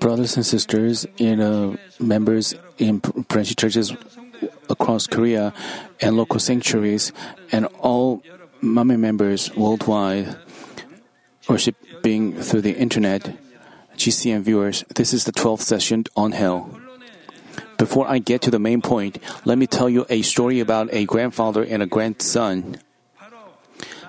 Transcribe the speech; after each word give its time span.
Brothers 0.00 0.36
and 0.36 0.44
sisters 0.44 1.06
in 1.18 1.40
uh, 1.40 1.76
members 2.00 2.54
in 2.78 2.98
branch 2.98 3.54
churches 3.56 3.92
across 4.68 5.06
Korea 5.06 5.54
and 6.00 6.16
local 6.16 6.38
sanctuaries 6.40 7.12
and 7.52 7.66
all 7.78 8.22
Manmin 8.62 8.98
members 8.98 9.54
worldwide 9.54 10.36
worshiping 11.48 12.34
through 12.42 12.60
the 12.60 12.76
internet, 12.76 13.36
GCN 13.96 14.42
viewers, 14.42 14.84
this 14.94 15.14
is 15.14 15.24
the 15.24 15.32
12th 15.32 15.62
session 15.62 16.04
on 16.16 16.32
hell. 16.32 16.78
Before 17.78 18.06
I 18.08 18.18
get 18.18 18.42
to 18.42 18.50
the 18.50 18.58
main 18.58 18.82
point, 18.82 19.18
let 19.44 19.56
me 19.56 19.66
tell 19.66 19.88
you 19.88 20.04
a 20.10 20.22
story 20.22 20.60
about 20.60 20.92
a 20.92 21.04
grandfather 21.06 21.62
and 21.62 21.82
a 21.82 21.86
grandson. 21.86 22.78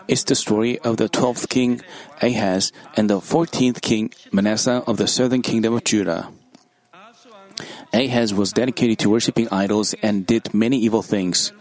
It's 0.10 0.24
the 0.24 0.34
story 0.34 0.80
of 0.80 0.98
the 0.98 1.08
12th 1.08 1.50
king 1.50 1.82
Ahaz 2.20 2.72
and 2.98 3.08
the 3.08 3.20
14th 3.20 3.80
king 3.80 4.10
Manasseh 4.32 4.82
of 4.88 4.98
the 4.98 5.06
southern 5.06 5.44
kingdom 5.44 5.76
of 5.76 5.84
Judah. 5.84 6.34
Ahaz 7.94 8.34
was 8.34 8.52
dedicated 8.52 8.98
to 8.98 9.10
worshiping 9.12 9.48
idols 9.52 9.94
and 10.02 10.26
did 10.26 10.52
many 10.52 10.80
evil 10.80 11.04
things. 11.04 11.54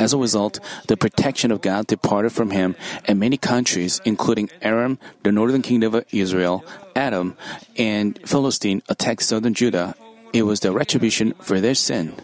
As 0.00 0.12
a 0.12 0.18
result, 0.18 0.58
the 0.88 0.96
protection 0.96 1.52
of 1.52 1.60
God 1.60 1.86
departed 1.86 2.32
from 2.32 2.50
him, 2.50 2.74
and 3.04 3.20
many 3.20 3.36
countries, 3.36 4.00
including 4.04 4.50
Aram, 4.62 4.98
the 5.22 5.30
northern 5.30 5.62
kingdom 5.62 5.94
of 5.94 6.04
Israel, 6.10 6.64
Edom, 6.96 7.36
and 7.78 8.18
Philistine, 8.26 8.82
attacked 8.88 9.22
southern 9.22 9.54
Judah. 9.54 9.94
It 10.32 10.42
was 10.42 10.58
the 10.58 10.72
retribution 10.72 11.34
for 11.38 11.60
their 11.60 11.76
sin. 11.76 12.16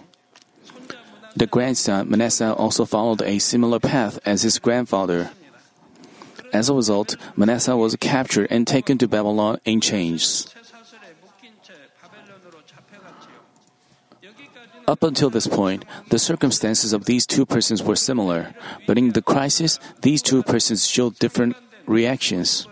The 1.37 1.47
grandson 1.47 2.11
Manasseh 2.11 2.53
also 2.53 2.84
followed 2.84 3.23
a 3.23 3.39
similar 3.39 3.79
path 3.79 4.19
as 4.27 4.42
his 4.42 4.59
grandfather. 4.59 5.31
As 6.52 6.69
a 6.69 6.75
result, 6.75 7.16
Manasseh 7.37 7.77
was 7.77 7.97
captured 7.97 8.48
and 8.51 8.66
taken 8.66 8.98
to 8.98 9.09
Babylon 9.09 9.59
in 9.65 9.80
chains. 9.80 10.47
Up 14.86 15.03
until 15.03 15.28
this 15.28 15.47
point, 15.47 15.84
the 16.08 16.19
circumstances 16.19 16.95
of 16.95 17.05
these 17.05 17.27
two 17.27 17.45
persons 17.45 17.83
were 17.83 17.97
similar, 17.97 18.55
but 18.86 18.97
in 18.97 19.12
the 19.12 19.20
crisis, 19.20 19.78
these 20.00 20.23
two 20.23 20.42
persons 20.42 20.89
showed 20.89 21.19
different 21.19 21.56
reactions. 21.84 22.67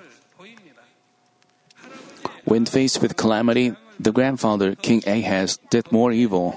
When 2.44 2.64
faced 2.64 3.02
with 3.02 3.16
calamity, 3.16 3.76
the 4.00 4.12
grandfather, 4.12 4.74
King 4.74 5.02
Ahaz, 5.06 5.58
did 5.68 5.92
more 5.92 6.12
evil. 6.12 6.56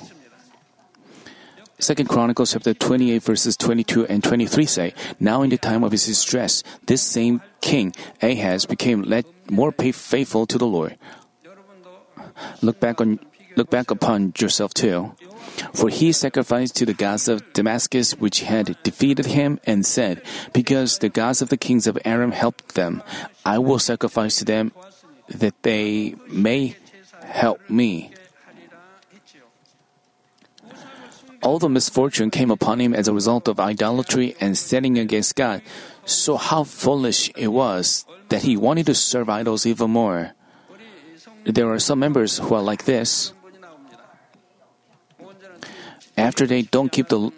Second 1.80 2.10
Chronicles 2.10 2.52
chapter 2.52 2.74
28 2.74 3.24
verses 3.24 3.56
22 3.56 4.06
and 4.08 4.22
23 4.22 4.66
say, 4.66 4.94
Now 5.20 5.42
in 5.44 5.50
the 5.50 5.58
time 5.58 5.84
of 5.84 5.94
his 5.94 6.06
distress, 6.06 6.62
this 6.86 7.02
same 7.02 7.42
king, 7.62 7.96
Ahaz, 8.22 8.66
became 8.66 9.08
more 9.50 9.72
faithful 9.72 10.46
to 10.46 10.58
the 10.58 10.68
Lord. 10.68 10.98
Look 12.62 12.82
back 12.82 13.00
on, 13.00 13.20
look 13.56 13.70
back 13.70 13.92
upon 13.92 14.34
yourself 14.38 14.74
too. 14.74 15.16
For 15.74 15.88
he 15.88 16.12
sacrificed 16.12 16.76
to 16.78 16.86
the 16.86 16.94
gods 16.94 17.28
of 17.28 17.54
Damascus 17.54 18.12
which 18.12 18.42
had 18.42 18.76
defeated 18.84 19.28
him 19.28 19.60
and 19.64 19.86
said, 19.86 20.22
Because 20.52 21.00
the 21.00 21.10
gods 21.10 21.42
of 21.42 21.48
the 21.48 21.58
kings 21.58 21.88
of 21.88 21.98
Aram 22.04 22.32
helped 22.32 22.76
them, 22.76 23.02
I 23.46 23.58
will 23.58 23.80
sacrifice 23.80 24.36
to 24.38 24.46
them 24.46 24.74
that 25.30 25.56
they 25.64 26.16
may 26.28 26.76
help 27.24 27.62
me. 27.70 28.12
All 31.42 31.60
the 31.60 31.70
misfortune 31.70 32.30
came 32.30 32.52
upon 32.52 32.80
him 32.80 32.94
as 32.94 33.08
a 33.08 33.14
result 33.14 33.48
of 33.48 33.60
idolatry 33.60 34.36
and 34.40 34.58
sinning 34.58 34.98
against 34.98 35.36
God. 35.36 35.62
So 36.06 36.38
how 36.38 36.64
foolish 36.64 37.32
it 37.36 37.48
was 37.50 38.06
that 38.30 38.44
he 38.44 38.58
wanted 38.58 38.86
to 38.88 38.96
serve 38.96 39.30
idols 39.30 39.66
even 39.66 39.92
more. 39.92 40.34
There 41.46 41.72
are 41.72 41.80
some 41.80 42.00
members 42.00 42.38
who 42.38 42.54
are 42.56 42.62
like 42.62 42.86
this. 42.86 43.34
After 46.18 46.46
they 46.46 46.64
don't 46.64 46.92
keep 46.92 47.08
the 47.08 47.32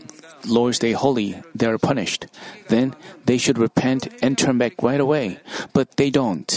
Lord's 0.48 0.80
Day 0.80 0.94
holy, 0.94 1.42
they 1.54 1.68
are 1.68 1.78
punished. 1.78 2.26
Then 2.70 2.96
they 3.26 3.38
should 3.38 3.60
repent 3.60 4.08
and 4.24 4.38
turn 4.38 4.58
back 4.58 4.82
right 4.82 5.00
away. 5.00 5.40
But 5.74 5.98
they 5.98 6.10
don't. 6.10 6.50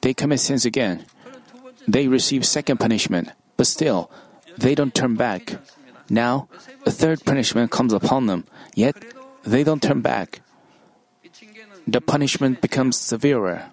They 0.00 0.14
commit 0.14 0.40
sins 0.40 0.64
again. 0.64 1.04
They 1.86 2.08
receive 2.08 2.46
second 2.46 2.78
punishment, 2.78 3.30
but 3.56 3.66
still, 3.66 4.10
they 4.56 4.74
don't 4.74 4.94
turn 4.94 5.16
back. 5.16 5.60
Now, 6.10 6.48
a 6.84 6.90
third 6.90 7.24
punishment 7.24 7.70
comes 7.70 7.92
upon 7.92 8.26
them, 8.26 8.44
yet 8.74 8.96
they 9.44 9.62
don't 9.62 9.80
turn 9.80 10.00
back. 10.02 10.42
The 11.86 12.00
punishment 12.00 12.60
becomes 12.60 12.98
severer. 12.98 13.70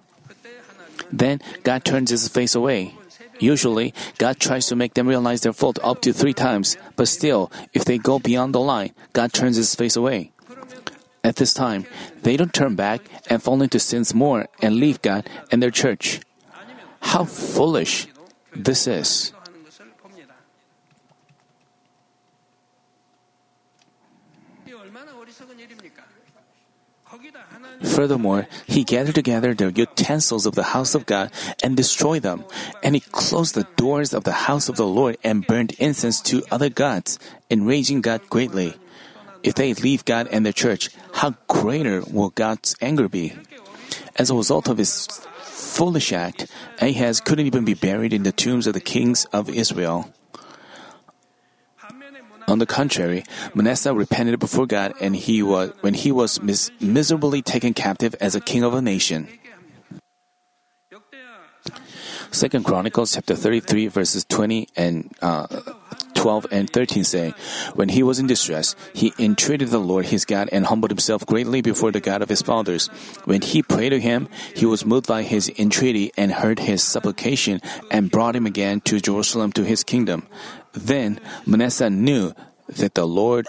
Then 1.10 1.40
God 1.64 1.84
turns 1.84 2.10
his 2.10 2.28
face 2.28 2.54
away. 2.54 2.94
Usually, 3.40 3.94
God 4.18 4.38
tries 4.38 4.66
to 4.66 4.76
make 4.76 4.94
them 4.94 5.06
realize 5.06 5.42
their 5.42 5.52
fault 5.52 5.78
up 5.82 6.00
to 6.02 6.12
three 6.12 6.34
times, 6.34 6.76
but 6.96 7.08
still, 7.08 7.50
if 7.74 7.84
they 7.84 7.98
go 7.98 8.18
beyond 8.18 8.54
the 8.54 8.60
line, 8.60 8.94
God 9.12 9.32
turns 9.32 9.56
his 9.56 9.74
face 9.74 9.96
away. 9.96 10.30
At 11.22 11.36
this 11.36 11.52
time, 11.52 11.86
they 12.22 12.36
don't 12.36 12.54
turn 12.54 12.74
back 12.74 13.02
and 13.28 13.42
fall 13.42 13.62
into 13.62 13.78
sins 13.78 14.14
more 14.14 14.46
and 14.62 14.76
leave 14.76 15.02
God 15.02 15.28
and 15.50 15.62
their 15.62 15.70
church. 15.74 16.20
How 17.00 17.24
foolish 17.24 18.06
this 18.54 18.86
is. 18.86 19.32
Furthermore, 27.82 28.48
he 28.66 28.82
gathered 28.82 29.14
together 29.14 29.54
the 29.54 29.70
utensils 29.70 30.46
of 30.46 30.54
the 30.54 30.74
house 30.74 30.94
of 30.94 31.06
God 31.06 31.30
and 31.62 31.76
destroyed 31.76 32.22
them. 32.22 32.44
And 32.82 32.94
he 32.94 33.00
closed 33.00 33.54
the 33.54 33.68
doors 33.76 34.12
of 34.12 34.24
the 34.24 34.48
house 34.48 34.68
of 34.68 34.76
the 34.76 34.86
Lord 34.86 35.16
and 35.22 35.46
burned 35.46 35.72
incense 35.78 36.20
to 36.22 36.42
other 36.50 36.68
gods, 36.68 37.18
enraging 37.50 38.00
God 38.00 38.28
greatly. 38.28 38.74
If 39.42 39.54
they 39.54 39.74
leave 39.74 40.04
God 40.04 40.28
and 40.32 40.44
the 40.44 40.52
church, 40.52 40.90
how 41.14 41.34
greater 41.46 42.02
will 42.02 42.30
God's 42.30 42.74
anger 42.80 43.08
be? 43.08 43.34
As 44.16 44.30
a 44.30 44.34
result 44.34 44.68
of 44.68 44.78
his 44.78 45.06
foolish 45.42 46.12
act, 46.12 46.50
Ahaz 46.80 47.20
couldn't 47.20 47.46
even 47.46 47.64
be 47.64 47.74
buried 47.74 48.12
in 48.12 48.24
the 48.24 48.32
tombs 48.32 48.66
of 48.66 48.74
the 48.74 48.80
kings 48.80 49.24
of 49.26 49.48
Israel. 49.48 50.12
On 52.48 52.58
the 52.58 52.64
contrary, 52.64 53.24
Manasseh 53.54 53.92
repented 53.92 54.40
before 54.40 54.66
God 54.66 54.94
and 55.02 55.14
he 55.14 55.42
was, 55.42 55.70
when 55.82 55.92
he 55.92 56.10
was 56.10 56.40
mis- 56.40 56.70
miserably 56.80 57.42
taken 57.42 57.74
captive 57.74 58.14
as 58.22 58.34
a 58.34 58.40
king 58.40 58.64
of 58.64 58.72
a 58.72 58.80
nation. 58.80 59.28
Second 62.30 62.64
Chronicles 62.64 63.12
chapter 63.12 63.36
33 63.36 63.88
verses 63.88 64.24
20 64.24 64.68
and 64.76 65.12
uh, 65.20 65.46
12 66.18 66.46
and 66.50 66.68
13 66.68 67.04
say, 67.04 67.30
When 67.78 67.94
he 67.94 68.02
was 68.02 68.18
in 68.18 68.26
distress, 68.26 68.74
he 68.92 69.14
entreated 69.18 69.70
the 69.70 69.78
Lord 69.78 70.06
his 70.06 70.26
God 70.26 70.48
and 70.50 70.66
humbled 70.66 70.90
himself 70.90 71.24
greatly 71.24 71.62
before 71.62 71.92
the 71.94 72.02
God 72.02 72.22
of 72.22 72.28
his 72.28 72.42
fathers. 72.42 72.90
When 73.24 73.40
he 73.40 73.62
prayed 73.62 73.94
to 73.94 74.00
him, 74.02 74.28
he 74.54 74.66
was 74.66 74.84
moved 74.84 75.06
by 75.06 75.22
his 75.22 75.48
entreaty 75.54 76.10
and 76.18 76.42
heard 76.42 76.58
his 76.58 76.82
supplication 76.82 77.62
and 77.90 78.10
brought 78.10 78.34
him 78.34 78.46
again 78.46 78.82
to 78.90 78.98
Jerusalem 78.98 79.52
to 79.54 79.62
his 79.62 79.86
kingdom. 79.86 80.26
Then 80.74 81.22
Manasseh 81.46 81.88
knew 81.88 82.34
that 82.66 82.98
the 82.98 83.06
Lord 83.06 83.46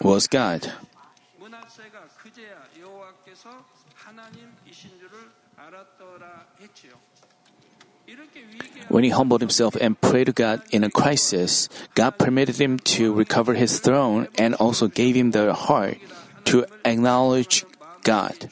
was 0.00 0.28
God. 0.28 0.72
When 8.88 9.04
he 9.04 9.10
humbled 9.10 9.40
himself 9.40 9.76
and 9.76 10.00
prayed 10.00 10.26
to 10.26 10.32
God 10.32 10.62
in 10.70 10.82
a 10.82 10.90
crisis, 10.90 11.68
God 11.94 12.16
permitted 12.16 12.56
him 12.56 12.78
to 12.96 13.12
recover 13.12 13.54
his 13.54 13.80
throne 13.80 14.28
and 14.38 14.54
also 14.54 14.88
gave 14.88 15.14
him 15.14 15.32
the 15.32 15.52
heart 15.52 15.98
to 16.46 16.64
acknowledge 16.84 17.64
God. 18.02 18.48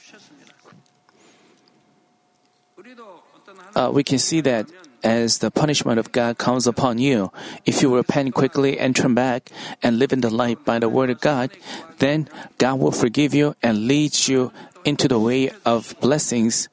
Uh, 3.74 3.90
we 3.92 4.04
can 4.04 4.18
see 4.18 4.40
that 4.40 4.66
as 5.02 5.38
the 5.38 5.50
punishment 5.50 5.98
of 5.98 6.12
God 6.12 6.36
comes 6.36 6.66
upon 6.66 6.98
you, 6.98 7.32
if 7.64 7.80
you 7.80 7.94
repent 7.94 8.34
quickly 8.34 8.78
and 8.78 8.96
turn 8.96 9.14
back 9.14 9.50
and 9.82 9.98
live 9.98 10.12
in 10.12 10.20
the 10.20 10.30
light 10.30 10.64
by 10.64 10.78
the 10.78 10.88
word 10.88 11.10
of 11.10 11.20
God, 11.20 11.50
then 11.98 12.28
God 12.58 12.80
will 12.80 12.92
forgive 12.92 13.32
you 13.32 13.54
and 13.62 13.86
lead 13.86 14.28
you 14.28 14.52
into 14.84 15.08
the 15.08 15.18
way 15.18 15.50
of 15.64 15.94
blessings 16.00 16.68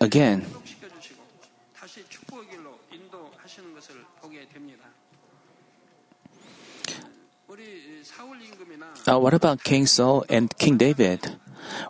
again. 0.00 0.46
What 9.18 9.34
about 9.34 9.64
King 9.64 9.86
Saul 9.86 10.24
and 10.28 10.56
King 10.58 10.76
David? 10.76 11.36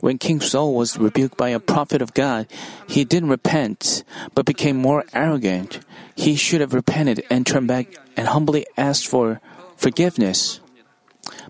When 0.00 0.19
King 0.19 0.40
Saul 0.40 0.75
was 0.75 0.99
rebuked 0.99 1.37
by 1.37 1.50
a 1.50 1.61
prophet 1.61 2.02
of 2.02 2.14
God, 2.14 2.46
he 2.88 3.05
didn't 3.05 3.28
repent, 3.28 4.05
but 4.34 4.44
became 4.44 4.76
more 4.76 5.05
arrogant. 5.12 5.81
He 6.14 6.34
should 6.37 6.61
have 6.61 6.75
repented 6.75 7.25
and 7.31 7.46
turned 7.46 7.69
back 7.69 7.88
and 8.17 8.28
humbly 8.28 8.67
asked 8.76 9.06
for 9.06 9.40
forgiveness. 9.76 10.61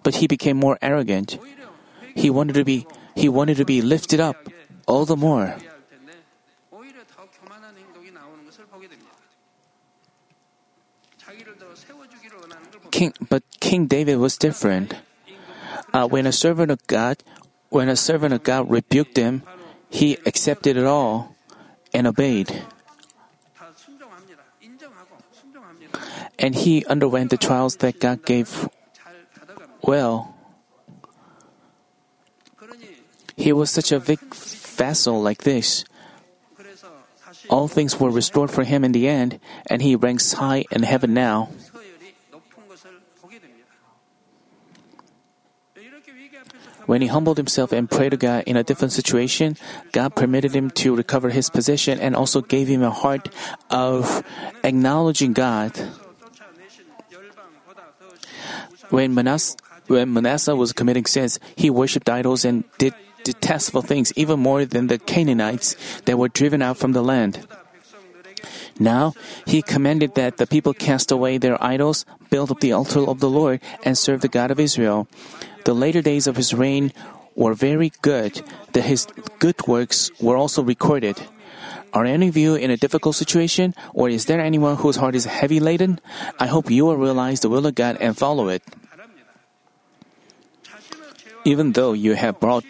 But 0.03 0.17
he 0.17 0.27
became 0.27 0.57
more 0.57 0.79
arrogant. 0.83 1.39
He 2.15 2.31
wanted 2.31 2.55
to 2.55 2.65
be 2.65 2.87
he 3.15 3.29
wanted 3.29 3.57
to 3.57 3.65
be 3.65 3.83
lifted 3.83 4.21
up 4.21 4.49
all 4.87 5.05
the 5.05 5.17
more. 5.17 5.57
King, 12.91 13.13
but 13.29 13.43
King 13.61 13.87
David 13.87 14.19
was 14.19 14.37
different 14.37 14.95
uh, 15.93 16.07
when 16.09 16.27
a 16.27 16.33
servant 16.33 16.71
of 16.71 16.87
God, 16.87 17.23
when 17.69 17.89
a 17.89 17.97
servant 17.97 18.35
of 18.35 18.43
God 18.43 18.71
rebuked 18.71 19.15
them, 19.15 19.43
he 19.89 20.19
accepted 20.27 20.77
it 20.77 20.85
all 20.85 21.35
and 21.93 22.07
obeyed. 22.07 22.65
And 26.39 26.55
he 26.55 26.85
underwent 26.87 27.31
the 27.31 27.37
trials 27.37 27.77
that 27.77 28.01
God 28.01 28.25
gave 28.25 28.69
well. 29.83 30.35
He 33.37 33.53
was 33.53 33.71
such 33.71 33.93
a 33.93 34.01
big 34.01 34.21
vassal 34.35 35.21
like 35.21 35.45
this. 35.45 35.85
All 37.49 37.69
things 37.69 37.99
were 37.99 38.11
restored 38.11 38.51
for 38.51 38.65
him 38.65 38.85
in 38.85 38.93
the 38.93 39.09
end, 39.09 39.41
and 39.67 39.83
he 39.83 39.97
ranks 39.97 40.35
high 40.35 40.65
in 40.71 40.83
heaven 40.83 41.15
now. 41.15 41.49
When 46.91 47.03
he 47.03 47.07
humbled 47.07 47.37
himself 47.37 47.71
and 47.71 47.89
prayed 47.89 48.11
to 48.11 48.17
God 48.17 48.43
in 48.51 48.57
a 48.57 48.67
different 48.67 48.91
situation, 48.91 49.55
God 49.93 50.17
permitted 50.17 50.51
him 50.51 50.75
to 50.83 50.91
recover 50.91 51.31
his 51.31 51.49
position 51.49 52.01
and 52.01 52.17
also 52.17 52.43
gave 52.43 52.67
him 52.67 52.83
a 52.83 52.91
heart 52.91 53.31
of 53.71 54.27
acknowledging 54.65 55.33
God. 55.33 55.71
When 58.91 59.15
Manasseh, 59.15 59.55
when 59.87 60.13
Manasseh 60.13 60.57
was 60.57 60.73
committing 60.73 61.07
sins, 61.07 61.39
he 61.55 61.71
worshipped 61.71 62.11
idols 62.11 62.45
and 62.45 62.65
did 62.79 62.95
detestable 63.23 63.83
things 63.83 64.11
even 64.17 64.41
more 64.41 64.65
than 64.65 64.89
the 64.89 64.99
Canaanites 64.99 65.77
that 66.07 66.19
were 66.19 66.27
driven 66.27 66.61
out 66.61 66.77
from 66.77 66.91
the 66.91 67.07
land. 67.07 67.47
Now, 68.81 69.13
he 69.45 69.61
commanded 69.61 70.17
that 70.17 70.39
the 70.39 70.49
people 70.49 70.73
cast 70.73 71.13
away 71.13 71.37
their 71.37 71.63
idols, 71.63 72.09
build 72.31 72.51
up 72.51 72.61
the 72.61 72.73
altar 72.73 73.05
of 73.05 73.21
the 73.21 73.29
Lord, 73.29 73.61
and 73.85 73.97
serve 73.97 74.23
the 74.25 74.33
God 74.33 74.51
of 74.51 74.59
Israel. 74.59 75.07
The 75.67 75.75
later 75.77 76.01
days 76.01 76.27
of 76.27 76.41
his 76.41 76.57
reign 76.57 76.97
were 77.37 77.53
very 77.53 77.93
good, 78.01 78.41
that 78.73 78.89
his 78.89 79.07
good 79.39 79.69
works 79.69 80.11
were 80.19 80.41
also 80.41 80.65
recorded. 80.65 81.21
Are 81.93 82.07
any 82.07 82.29
of 82.29 82.37
you 82.39 82.55
in 82.55 82.71
a 82.71 82.81
difficult 82.81 83.17
situation, 83.17 83.75
or 83.93 84.09
is 84.09 84.25
there 84.25 84.41
anyone 84.41 84.77
whose 84.77 84.97
heart 84.97 85.15
is 85.15 85.27
heavy 85.27 85.61
laden? 85.61 86.01
I 86.41 86.47
hope 86.47 86.71
you 86.71 86.87
will 86.87 86.97
realize 86.97 87.41
the 87.41 87.51
will 87.51 87.67
of 87.67 87.75
God 87.75 87.99
and 88.01 88.17
follow 88.17 88.49
it. 88.49 88.63
Even 91.45 91.73
though 91.73 91.93
you 91.93 92.15
have 92.15 92.41
brought 92.41 92.65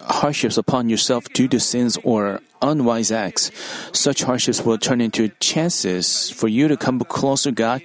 hardships 0.00 0.58
upon 0.58 0.88
yourself 0.88 1.24
due 1.32 1.48
to 1.48 1.60
sins 1.60 1.96
or 2.04 2.40
unwise 2.62 3.10
acts. 3.10 3.50
Such 3.92 4.22
hardships 4.22 4.64
will 4.64 4.78
turn 4.78 5.00
into 5.00 5.28
chances 5.40 6.30
for 6.30 6.48
you 6.48 6.68
to 6.68 6.76
come 6.76 7.00
closer 7.00 7.50
to 7.50 7.54
God 7.54 7.82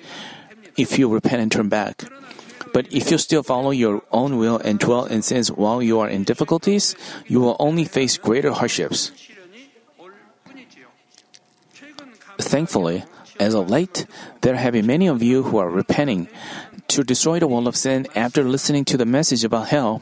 if 0.77 0.97
you 0.97 1.07
repent 1.07 1.41
and 1.41 1.51
turn 1.51 1.69
back. 1.69 2.03
But 2.73 2.91
if 2.91 3.11
you 3.11 3.17
still 3.17 3.43
follow 3.43 3.69
your 3.69 4.01
own 4.11 4.37
will 4.37 4.57
and 4.57 4.79
dwell 4.79 5.05
in 5.05 5.21
sins 5.21 5.51
while 5.51 5.81
you 5.81 5.99
are 5.99 6.09
in 6.09 6.23
difficulties, 6.23 6.95
you 7.27 7.39
will 7.39 7.55
only 7.59 7.85
face 7.85 8.17
greater 8.17 8.51
hardships. 8.51 9.11
Thankfully, 12.39 13.03
as 13.39 13.53
of 13.53 13.69
late, 13.69 14.05
there 14.41 14.55
have 14.55 14.73
been 14.73 14.87
many 14.87 15.07
of 15.07 15.21
you 15.21 15.43
who 15.43 15.57
are 15.57 15.69
repenting 15.69 16.27
to 16.87 17.03
destroy 17.03 17.39
the 17.39 17.47
wall 17.47 17.67
of 17.67 17.75
sin 17.75 18.07
after 18.15 18.43
listening 18.43 18.85
to 18.85 18.97
the 18.97 19.05
message 19.05 19.43
about 19.43 19.69
hell. 19.69 20.01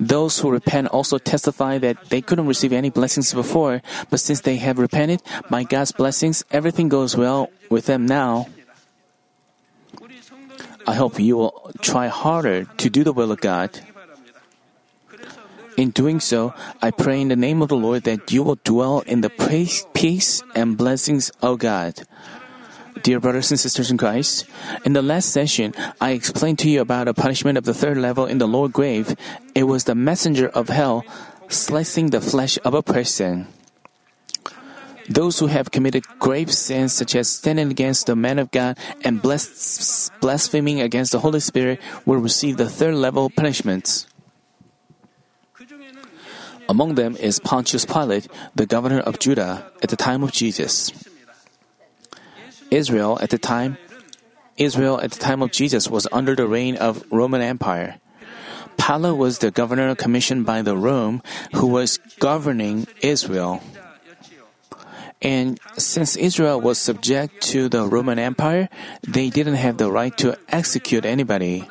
Those 0.00 0.40
who 0.40 0.50
repent 0.50 0.88
also 0.88 1.18
testify 1.18 1.76
that 1.78 2.08
they 2.08 2.22
couldn't 2.22 2.48
receive 2.48 2.72
any 2.72 2.88
blessings 2.88 3.34
before, 3.34 3.82
but 4.08 4.18
since 4.18 4.40
they 4.40 4.56
have 4.56 4.78
repented, 4.78 5.22
by 5.50 5.62
God's 5.62 5.92
blessings, 5.92 6.42
everything 6.50 6.88
goes 6.88 7.16
well 7.16 7.52
with 7.68 7.84
them 7.84 8.06
now. 8.06 8.48
I 10.86 10.94
hope 10.94 11.20
you 11.20 11.36
will 11.36 11.70
try 11.82 12.08
harder 12.08 12.64
to 12.64 12.88
do 12.88 13.04
the 13.04 13.12
will 13.12 13.30
of 13.30 13.40
God. 13.40 13.78
In 15.76 15.90
doing 15.90 16.20
so, 16.20 16.52
I 16.82 16.90
pray 16.90 17.20
in 17.20 17.28
the 17.28 17.36
name 17.36 17.62
of 17.62 17.68
the 17.68 17.76
Lord 17.76 18.04
that 18.04 18.32
you 18.32 18.42
will 18.42 18.58
dwell 18.64 19.00
in 19.00 19.20
the 19.20 19.30
praise, 19.30 19.86
peace, 19.94 20.42
and 20.54 20.76
blessings 20.76 21.30
of 21.42 21.58
God. 21.58 21.94
Dear 23.02 23.20
brothers 23.20 23.50
and 23.50 23.58
sisters 23.58 23.90
in 23.90 23.98
Christ, 23.98 24.46
in 24.84 24.92
the 24.92 25.02
last 25.02 25.30
session, 25.30 25.74
I 26.00 26.10
explained 26.10 26.58
to 26.60 26.68
you 26.68 26.80
about 26.80 27.06
the 27.06 27.14
punishment 27.14 27.56
of 27.56 27.64
the 27.64 27.74
third 27.74 27.96
level 27.96 28.26
in 28.26 28.38
the 28.38 28.48
lower 28.48 28.68
grave. 28.68 29.16
It 29.54 29.64
was 29.64 29.84
the 29.84 29.94
messenger 29.94 30.48
of 30.48 30.68
hell 30.68 31.04
slicing 31.48 32.10
the 32.10 32.20
flesh 32.20 32.58
of 32.64 32.74
a 32.74 32.82
person. 32.82 33.46
Those 35.08 35.38
who 35.38 35.46
have 35.46 35.70
committed 35.70 36.06
grave 36.18 36.52
sins, 36.52 36.92
such 36.92 37.16
as 37.16 37.28
standing 37.28 37.70
against 37.70 38.06
the 38.06 38.14
man 38.14 38.38
of 38.38 38.50
God 38.50 38.78
and 39.02 39.20
blaspheming 39.22 40.80
against 40.80 41.12
the 41.12 41.20
Holy 41.20 41.40
Spirit, 41.40 41.80
will 42.06 42.18
receive 42.18 42.56
the 42.56 42.68
third 42.68 42.94
level 42.94 43.30
punishments. 43.30 44.06
Among 46.68 46.94
them 46.94 47.16
is 47.16 47.40
Pontius 47.40 47.84
Pilate, 47.84 48.28
the 48.54 48.66
governor 48.66 49.00
of 49.00 49.18
Judah, 49.18 49.72
at 49.82 49.88
the 49.88 49.96
time 49.96 50.22
of 50.22 50.30
Jesus. 50.30 50.92
Israel 52.70 53.18
at 53.20 53.30
the 53.30 53.38
time 53.38 53.76
Israel 54.56 55.00
at 55.00 55.12
the 55.12 55.18
time 55.18 55.42
of 55.42 55.50
Jesus 55.50 55.88
was 55.88 56.06
under 56.12 56.36
the 56.36 56.46
reign 56.46 56.76
of 56.76 57.02
Roman 57.10 57.40
Empire. 57.40 57.96
Pilate 58.76 59.16
was 59.16 59.38
the 59.38 59.50
governor 59.50 59.94
commissioned 59.94 60.44
by 60.44 60.60
the 60.60 60.76
Rome 60.76 61.22
who 61.54 61.66
was 61.66 61.98
governing 62.18 62.86
Israel. 63.00 63.62
And 65.22 65.60
since 65.76 66.16
Israel 66.16 66.60
was 66.60 66.78
subject 66.78 67.40
to 67.52 67.68
the 67.68 67.84
Roman 67.84 68.18
Empire, 68.18 68.68
they 69.06 69.28
didn't 69.28 69.56
have 69.56 69.76
the 69.76 69.90
right 69.90 70.16
to 70.18 70.36
execute 70.48 71.04
anybody. 71.04 71.68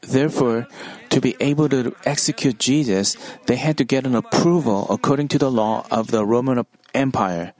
Therefore, 0.00 0.68
to 1.08 1.20
be 1.20 1.36
able 1.40 1.68
to 1.68 1.94
execute 2.04 2.58
Jesus, 2.58 3.16
they 3.46 3.56
had 3.56 3.76
to 3.78 3.84
get 3.84 4.04
an 4.06 4.14
approval 4.14 4.86
according 4.90 5.28
to 5.28 5.38
the 5.38 5.50
law 5.50 5.86
of 5.90 6.08
the 6.08 6.24
Roman 6.24 6.64
Empire. 6.92 7.52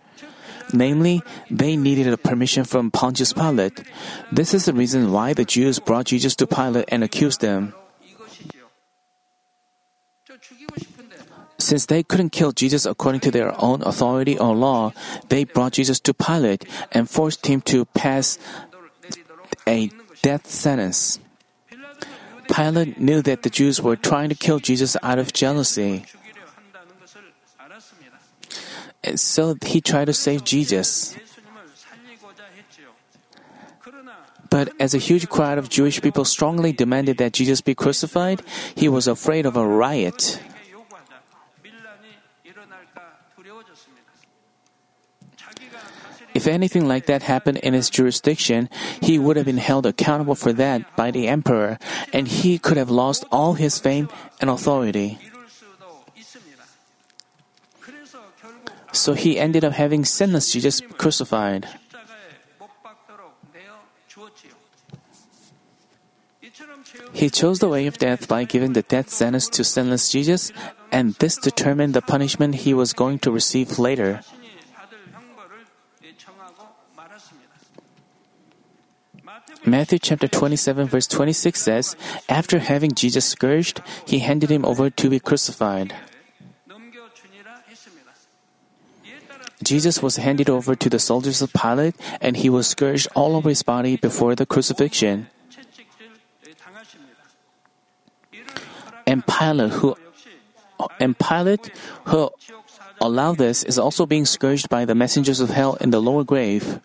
Namely, 0.75 1.23
they 1.51 1.77
needed 1.77 2.11
a 2.11 2.19
permission 2.19 2.65
from 2.65 2.91
Pontius 2.91 3.33
Pilate. 3.33 3.87
This 4.33 4.53
is 4.53 4.67
the 4.67 4.75
reason 4.75 5.13
why 5.13 5.33
the 5.33 5.47
Jews 5.47 5.79
brought 5.79 6.07
Jesus 6.07 6.35
to 6.37 6.51
Pilate 6.51 6.91
and 6.91 7.05
accused 7.05 7.41
them. 7.41 7.75
Since 11.59 11.87
they 11.87 12.03
couldn't 12.03 12.35
kill 12.35 12.51
Jesus 12.51 12.85
according 12.85 13.23
to 13.23 13.31
their 13.31 13.55
own 13.63 13.83
authority 13.83 14.37
or 14.37 14.55
law, 14.55 14.93
they 15.29 15.45
brought 15.45 15.79
Jesus 15.79 16.01
to 16.01 16.13
Pilate 16.13 16.67
and 16.91 17.09
forced 17.09 17.47
him 17.47 17.63
to 17.71 17.87
pass 17.95 18.37
a 19.67 19.91
death 20.23 20.51
sentence. 20.51 21.21
Pilate 22.51 22.99
knew 22.99 23.23
that 23.23 23.47
the 23.47 23.51
Jews 23.51 23.81
were 23.81 23.97
trying 23.97 24.29
to 24.29 24.35
kill 24.35 24.59
Jesus 24.59 24.97
out 25.03 25.23
of 25.23 25.33
jealousy 25.33 26.05
so 29.17 29.57
he 29.65 29.81
tried 29.81 30.07
to 30.07 30.13
save 30.13 30.45
Jesus. 30.45 31.17
But 34.51 34.71
as 34.79 34.95
a 34.95 35.03
huge 35.03 35.29
crowd 35.29 35.59
of 35.59 35.69
Jewish 35.69 36.01
people 36.01 36.25
strongly 36.25 36.71
demanded 36.71 37.19
that 37.19 37.33
Jesus 37.33 37.61
be 37.61 37.75
crucified, 37.75 38.43
he 38.75 38.89
was 38.89 39.09
afraid 39.09 39.47
of 39.47 39.57
a 39.57 39.67
riot. 39.67 40.39
If 46.35 46.47
anything 46.47 46.87
like 46.87 47.07
that 47.07 47.23
happened 47.23 47.59
in 47.59 47.75
his 47.75 47.91
jurisdiction, 47.91 48.69
he 49.01 49.19
would 49.19 49.37
have 49.37 49.47
been 49.47 49.59
held 49.59 49.87
accountable 49.87 50.35
for 50.35 50.53
that 50.55 50.83
by 50.97 51.11
the 51.11 51.29
emperor, 51.29 51.79
and 52.13 52.27
he 52.27 52.59
could 52.59 52.77
have 52.77 52.91
lost 52.91 53.25
all 53.31 53.55
his 53.55 53.79
fame 53.79 54.09
and 54.41 54.51
authority. 54.51 55.19
So 58.95 59.15
he 59.15 59.39
ended 59.39 59.65
up 59.65 59.75
having 59.75 60.05
sinless 60.05 60.53
Jesus 60.53 60.81
crucified. 60.97 61.69
He 67.13 67.31
chose 67.31 67.59
the 67.59 67.69
way 67.69 67.87
of 67.87 67.99
death 67.99 68.29
by 68.29 68.45
giving 68.45 68.73
the 68.73 68.83
death 68.83 69.11
sentence 69.11 69.49
to 69.51 69.65
sinless 69.65 70.11
Jesus, 70.11 70.53
and 70.91 71.15
this 71.15 71.37
determined 71.37 71.95
the 71.95 72.03
punishment 72.03 72.67
he 72.67 72.75
was 72.75 72.93
going 72.93 73.19
to 73.21 73.31
receive 73.31 73.79
later. 73.79 74.21
Matthew 79.65 79.99
chapter 79.99 80.29
27 80.29 80.89
verse 80.89 81.07
26 81.07 81.61
says, 81.61 81.97
After 82.29 82.59
having 82.59 82.93
Jesus 82.93 83.25
scourged, 83.25 83.81
he 84.07 84.19
handed 84.21 84.51
him 84.51 84.65
over 84.65 84.91
to 84.91 85.11
be 85.11 85.19
crucified. 85.19 85.95
Jesus 89.65 90.03
was 90.03 90.17
handed 90.17 90.49
over 90.51 90.75
to 90.77 90.89
the 90.89 90.99
soldiers 90.99 91.43
of 91.43 91.53
Pilate, 91.53 91.95
and 92.21 92.37
he 92.37 92.49
was 92.49 92.67
scourged 92.67 93.09
all 93.15 93.37
over 93.37 93.49
his 93.49 93.63
body 93.63 93.97
before 93.97 94.35
the 94.35 94.47
crucifixion. 94.47 95.29
And 99.07 99.27
Pilate, 99.27 99.73
who 99.73 99.97
and 100.99 101.19
Pilate, 101.19 101.71
who 102.07 102.31
allowed 103.01 103.39
this, 103.39 103.63
is 103.63 103.79
also 103.79 104.07
being 104.07 104.25
scourged 104.25 104.69
by 104.69 104.85
the 104.85 104.95
messengers 104.95 105.41
of 105.41 105.51
hell 105.51 105.77
in 105.81 105.91
the 105.91 106.01
lower 106.01 106.25
grave. 106.25 106.81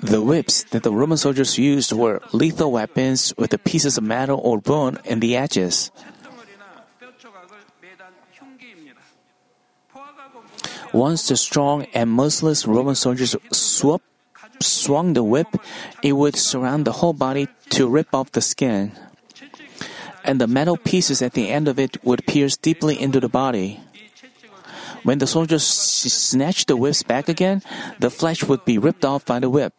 The 0.00 0.22
whips 0.22 0.62
that 0.70 0.84
the 0.84 0.92
Roman 0.92 1.18
soldiers 1.18 1.58
used 1.58 1.90
were 1.90 2.22
lethal 2.32 2.70
weapons 2.70 3.34
with 3.36 3.50
the 3.50 3.58
pieces 3.58 3.98
of 3.98 4.04
metal 4.04 4.38
or 4.42 4.60
bone 4.60 4.98
in 5.04 5.18
the 5.18 5.36
edges. 5.36 5.90
Once 10.98 11.28
the 11.28 11.36
strong 11.36 11.86
and 11.94 12.10
merciless 12.10 12.66
Roman 12.66 12.96
soldiers 12.96 13.36
swap, 13.52 14.02
swung 14.58 15.12
the 15.12 15.22
whip, 15.22 15.46
it 16.02 16.10
would 16.14 16.34
surround 16.34 16.84
the 16.84 16.98
whole 16.98 17.12
body 17.12 17.46
to 17.70 17.86
rip 17.86 18.12
off 18.12 18.32
the 18.32 18.40
skin. 18.40 18.90
And 20.24 20.40
the 20.40 20.48
metal 20.48 20.76
pieces 20.76 21.22
at 21.22 21.34
the 21.34 21.50
end 21.50 21.68
of 21.68 21.78
it 21.78 22.02
would 22.02 22.26
pierce 22.26 22.56
deeply 22.56 23.00
into 23.00 23.20
the 23.20 23.28
body. 23.28 23.78
When 25.04 25.18
the 25.18 25.28
soldiers 25.28 25.62
snatched 25.62 26.66
the 26.66 26.76
whips 26.76 27.04
back 27.04 27.28
again, 27.28 27.62
the 28.00 28.10
flesh 28.10 28.42
would 28.42 28.64
be 28.64 28.76
ripped 28.76 29.04
off 29.04 29.24
by 29.24 29.38
the 29.38 29.48
whip. 29.48 29.78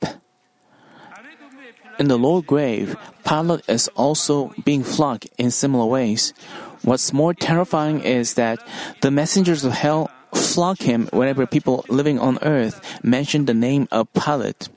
In 1.99 2.07
the 2.07 2.17
lower 2.17 2.41
grave, 2.41 2.95
Pilate 3.27 3.67
is 3.67 3.89
also 3.89 4.55
being 4.63 4.83
flogged 4.83 5.27
in 5.37 5.51
similar 5.51 5.85
ways. 5.85 6.33
What's 6.81 7.11
more 7.11 7.33
terrifying 7.33 7.99
is 7.99 8.35
that 8.35 8.63
the 9.01 9.11
messengers 9.11 9.65
of 9.65 9.73
hell 9.73 10.08
flock 10.33 10.81
him 10.81 11.07
whenever 11.11 11.45
people 11.45 11.85
living 11.89 12.19
on 12.19 12.39
earth 12.41 12.81
mention 13.03 13.45
the 13.45 13.53
name 13.53 13.87
of 13.91 14.11
Pilate. 14.13 14.69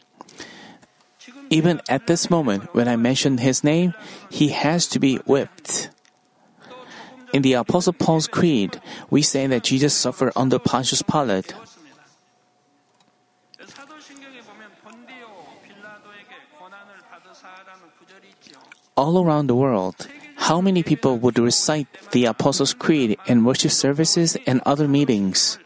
Even 1.51 1.81
at 1.89 2.07
this 2.07 2.31
moment, 2.31 2.75
when 2.75 2.89
I 2.89 2.97
mention 2.97 3.39
his 3.39 3.63
name, 3.63 3.93
he 4.31 4.49
has 4.49 4.87
to 4.89 4.99
be 4.99 5.17
whipped. 5.29 5.91
In 7.33 7.43
the 7.43 7.55
Apostles' 7.55 8.29
Creed, 8.29 8.81
we 9.11 9.23
say 9.23 9.47
that 9.47 9.65
Jesus 9.65 9.95
suffered 9.95 10.33
under 10.37 10.59
Pontius 10.59 11.03
Pilate. 11.03 11.55
All 18.97 19.25
around 19.25 19.47
the 19.47 19.55
world, 19.55 20.09
how 20.43 20.61
many 20.61 20.83
people 20.83 21.19
would 21.19 21.39
recite 21.39 21.87
the 22.11 22.25
Apostles' 22.27 22.75
Creed 22.75 23.17
in 23.27 23.45
worship 23.45 23.71
services 23.71 24.37
and 24.45 24.61
other 24.67 24.89
meetings? 24.89 25.59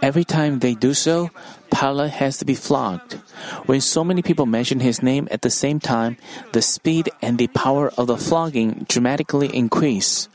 Every 0.00 0.22
time 0.22 0.60
they 0.60 0.74
do 0.74 0.94
so, 0.94 1.30
Pilate 1.74 2.22
has 2.22 2.38
to 2.38 2.44
be 2.44 2.54
flogged. 2.54 3.18
When 3.66 3.80
so 3.80 4.04
many 4.04 4.22
people 4.22 4.46
mention 4.46 4.78
his 4.78 5.02
name 5.02 5.26
at 5.32 5.42
the 5.42 5.50
same 5.50 5.80
time, 5.80 6.16
the 6.52 6.62
speed 6.62 7.10
and 7.20 7.38
the 7.38 7.48
power 7.48 7.90
of 7.98 8.06
the 8.06 8.16
flogging 8.16 8.86
dramatically 8.88 9.50
increase. 9.50 10.28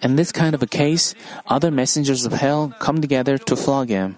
In 0.00 0.16
this 0.16 0.32
kind 0.32 0.54
of 0.54 0.62
a 0.62 0.66
case, 0.66 1.14
other 1.46 1.70
messengers 1.70 2.24
of 2.24 2.32
hell 2.32 2.72
come 2.80 3.02
together 3.04 3.36
to 3.36 3.54
flog 3.54 3.90
him. 3.90 4.16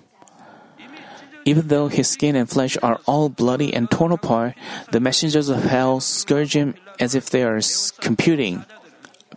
Even 1.45 1.69
though 1.69 1.89
his 1.89 2.09
skin 2.09 2.37
and 2.37 2.49
flesh 2.49 2.77
are 2.83 3.01
all 3.07 3.29
bloody 3.29 3.75
and 3.75 3.91
torn 3.91 4.13
apart, 4.13 4.55
the 4.93 5.01
messengers 5.01 5.49
of 5.49 5.65
hell 5.65 6.01
scourge 6.01 6.55
him 6.55 6.75
as 7.01 7.15
if 7.15 7.31
they 7.31 7.43
are 7.43 7.61
computing, 8.01 8.65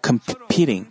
competing. 0.01 0.87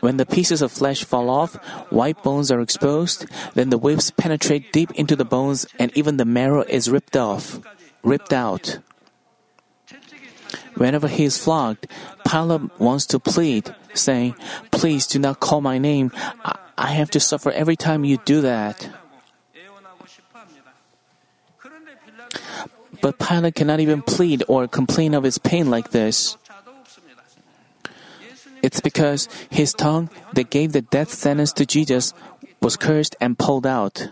When 0.00 0.18
the 0.18 0.26
pieces 0.26 0.62
of 0.62 0.70
flesh 0.70 1.04
fall 1.04 1.30
off, 1.30 1.54
white 1.90 2.22
bones 2.22 2.50
are 2.50 2.60
exposed, 2.60 3.26
then 3.54 3.70
the 3.70 3.78
whips 3.78 4.10
penetrate 4.10 4.72
deep 4.72 4.90
into 4.92 5.16
the 5.16 5.24
bones 5.24 5.66
and 5.78 5.90
even 5.96 6.16
the 6.16 6.24
marrow 6.24 6.62
is 6.62 6.90
ripped 6.90 7.16
off, 7.16 7.58
ripped 8.04 8.32
out. 8.32 8.78
Whenever 10.76 11.08
he 11.08 11.24
is 11.24 11.38
flogged, 11.38 11.88
Pilate 12.28 12.78
wants 12.78 13.06
to 13.06 13.18
plead, 13.18 13.74
saying, 13.94 14.36
Please 14.70 15.06
do 15.06 15.18
not 15.18 15.40
call 15.40 15.60
my 15.60 15.78
name. 15.78 16.12
I- 16.44 16.65
I 16.78 16.92
have 16.92 17.10
to 17.12 17.20
suffer 17.20 17.50
every 17.50 17.76
time 17.76 18.04
you 18.04 18.18
do 18.24 18.40
that. 18.42 18.88
But 23.00 23.18
Pilate 23.18 23.54
cannot 23.54 23.80
even 23.80 24.02
plead 24.02 24.44
or 24.48 24.66
complain 24.68 25.14
of 25.14 25.24
his 25.24 25.38
pain 25.38 25.70
like 25.70 25.90
this. 25.90 26.36
It's 28.62 28.80
because 28.80 29.28
his 29.50 29.72
tongue 29.72 30.10
that 30.32 30.50
gave 30.50 30.72
the 30.72 30.82
death 30.82 31.12
sentence 31.12 31.52
to 31.54 31.66
Jesus 31.66 32.12
was 32.60 32.76
cursed 32.76 33.14
and 33.20 33.38
pulled 33.38 33.66
out. 33.66 34.10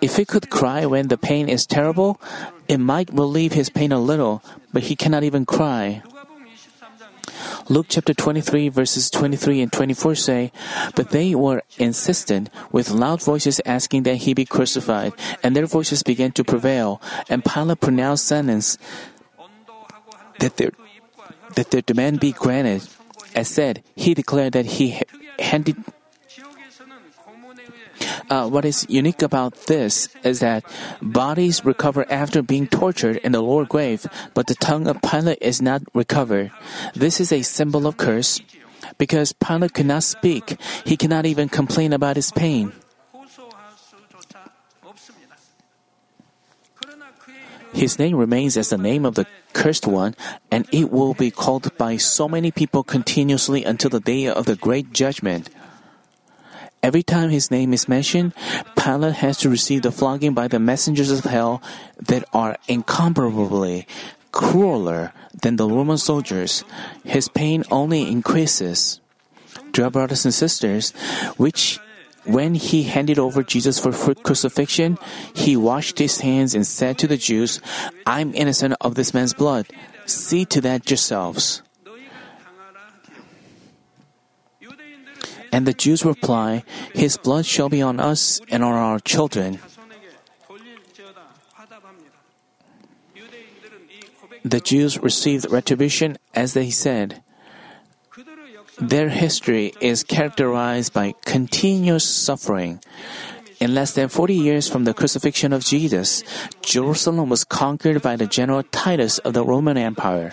If 0.00 0.16
he 0.16 0.24
could 0.24 0.48
cry 0.48 0.86
when 0.86 1.08
the 1.08 1.18
pain 1.18 1.48
is 1.48 1.66
terrible, 1.66 2.20
it 2.68 2.78
might 2.78 3.12
relieve 3.12 3.52
his 3.52 3.68
pain 3.68 3.90
a 3.90 3.98
little, 3.98 4.42
but 4.72 4.84
he 4.84 4.94
cannot 4.94 5.24
even 5.24 5.44
cry. 5.44 6.02
Luke 7.68 7.86
chapter 7.90 8.14
23, 8.14 8.70
verses 8.70 9.10
23 9.10 9.60
and 9.60 9.72
24 9.72 10.14
say, 10.14 10.52
But 10.94 11.10
they 11.10 11.34
were 11.34 11.62
insistent, 11.76 12.48
with 12.72 12.90
loud 12.90 13.22
voices 13.22 13.60
asking 13.66 14.04
that 14.04 14.24
he 14.24 14.32
be 14.32 14.46
crucified, 14.46 15.12
and 15.42 15.54
their 15.54 15.66
voices 15.66 16.02
began 16.02 16.32
to 16.32 16.44
prevail, 16.44 17.00
and 17.28 17.44
Pilate 17.44 17.80
pronounced 17.80 18.24
sentence 18.24 18.78
that 20.40 20.56
their, 20.56 20.72
that 21.56 21.70
their 21.70 21.82
demand 21.82 22.20
be 22.20 22.32
granted. 22.32 22.88
As 23.34 23.48
said, 23.48 23.84
he 23.94 24.14
declared 24.14 24.54
that 24.54 24.80
he 24.80 25.02
handed 25.38 25.76
uh, 28.30 28.48
what 28.48 28.64
is 28.64 28.86
unique 28.88 29.22
about 29.22 29.54
this 29.66 30.08
is 30.22 30.40
that 30.40 30.64
bodies 31.00 31.64
recover 31.64 32.04
after 32.10 32.42
being 32.42 32.66
tortured 32.66 33.16
in 33.24 33.32
the 33.32 33.40
lower 33.40 33.64
grave, 33.64 34.06
but 34.34 34.46
the 34.46 34.54
tongue 34.54 34.86
of 34.86 35.00
Pilate 35.02 35.38
is 35.40 35.62
not 35.62 35.82
recovered. 35.94 36.50
This 36.94 37.20
is 37.20 37.32
a 37.32 37.42
symbol 37.42 37.86
of 37.86 37.96
curse. 37.96 38.40
Because 38.96 39.32
Pilate 39.32 39.74
could 39.74 39.86
not 39.86 40.02
speak, 40.02 40.56
he 40.84 40.96
cannot 40.96 41.26
even 41.26 41.48
complain 41.48 41.92
about 41.92 42.16
his 42.16 42.32
pain. 42.32 42.72
His 47.72 47.98
name 47.98 48.16
remains 48.16 48.56
as 48.56 48.70
the 48.70 48.78
name 48.78 49.04
of 49.04 49.14
the 49.14 49.26
cursed 49.52 49.86
one, 49.86 50.16
and 50.50 50.66
it 50.72 50.90
will 50.90 51.14
be 51.14 51.30
called 51.30 51.76
by 51.76 51.96
so 51.96 52.28
many 52.28 52.50
people 52.50 52.82
continuously 52.82 53.62
until 53.62 53.90
the 53.90 54.00
day 54.00 54.26
of 54.26 54.46
the 54.46 54.56
great 54.56 54.92
judgment. 54.92 55.50
Every 56.82 57.02
time 57.02 57.30
his 57.30 57.50
name 57.50 57.72
is 57.72 57.88
mentioned, 57.88 58.32
Pilate 58.76 59.16
has 59.16 59.38
to 59.38 59.50
receive 59.50 59.82
the 59.82 59.92
flogging 59.92 60.32
by 60.32 60.48
the 60.48 60.60
messengers 60.60 61.10
of 61.10 61.24
hell 61.24 61.60
that 61.98 62.24
are 62.32 62.56
incomparably 62.68 63.86
crueler 64.32 65.12
than 65.42 65.56
the 65.56 65.68
Roman 65.68 65.98
soldiers. 65.98 66.64
His 67.04 67.28
pain 67.28 67.64
only 67.70 68.08
increases. 68.08 69.00
Dear 69.72 69.90
brothers 69.90 70.24
and 70.24 70.32
sisters, 70.32 70.92
which 71.36 71.78
when 72.24 72.54
he 72.54 72.84
handed 72.84 73.18
over 73.18 73.42
Jesus 73.42 73.78
for 73.78 73.92
crucifixion, 74.14 74.98
he 75.34 75.56
washed 75.56 75.98
his 75.98 76.20
hands 76.20 76.54
and 76.54 76.66
said 76.66 76.98
to 76.98 77.06
the 77.06 77.16
Jews, 77.16 77.60
I'm 78.06 78.34
innocent 78.34 78.74
of 78.80 78.94
this 78.94 79.14
man's 79.14 79.34
blood. 79.34 79.66
See 80.06 80.44
to 80.46 80.60
that 80.62 80.90
yourselves. 80.90 81.62
And 85.52 85.66
the 85.66 85.72
Jews 85.72 86.04
reply, 86.04 86.64
His 86.94 87.16
blood 87.16 87.46
shall 87.46 87.68
be 87.68 87.82
on 87.82 88.00
us 88.00 88.40
and 88.50 88.62
on 88.62 88.72
our 88.72 88.98
children. 89.00 89.58
The 94.44 94.60
Jews 94.60 94.98
received 94.98 95.50
retribution 95.50 96.16
as 96.34 96.54
they 96.54 96.70
said. 96.70 97.22
Their 98.78 99.08
history 99.08 99.74
is 99.80 100.04
characterized 100.04 100.92
by 100.92 101.14
continuous 101.24 102.04
suffering. 102.04 102.80
In 103.58 103.74
less 103.74 103.92
than 103.92 104.08
40 104.08 104.34
years 104.34 104.68
from 104.68 104.84
the 104.84 104.94
crucifixion 104.94 105.52
of 105.52 105.64
Jesus, 105.64 106.22
Jerusalem 106.62 107.28
was 107.28 107.42
conquered 107.42 108.00
by 108.00 108.14
the 108.14 108.26
general 108.26 108.62
Titus 108.62 109.18
of 109.18 109.34
the 109.34 109.44
Roman 109.44 109.76
Empire. 109.76 110.32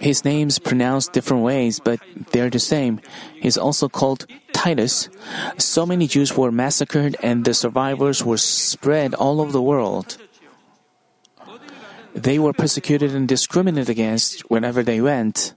His 0.00 0.24
name's 0.24 0.58
pronounced 0.58 1.12
different 1.12 1.42
ways, 1.42 1.80
but 1.80 2.00
they're 2.30 2.50
the 2.50 2.58
same. 2.58 3.00
He's 3.40 3.58
also 3.58 3.88
called 3.88 4.26
Titus. 4.52 5.08
So 5.58 5.84
many 5.84 6.06
Jews 6.06 6.36
were 6.36 6.52
massacred, 6.52 7.16
and 7.22 7.44
the 7.44 7.54
survivors 7.54 8.24
were 8.24 8.38
spread 8.38 9.14
all 9.14 9.40
over 9.40 9.52
the 9.52 9.62
world. 9.62 10.16
They 12.14 12.38
were 12.38 12.52
persecuted 12.52 13.14
and 13.14 13.28
discriminated 13.28 13.90
against 13.90 14.42
wherever 14.50 14.82
they 14.82 15.00
went. 15.00 15.54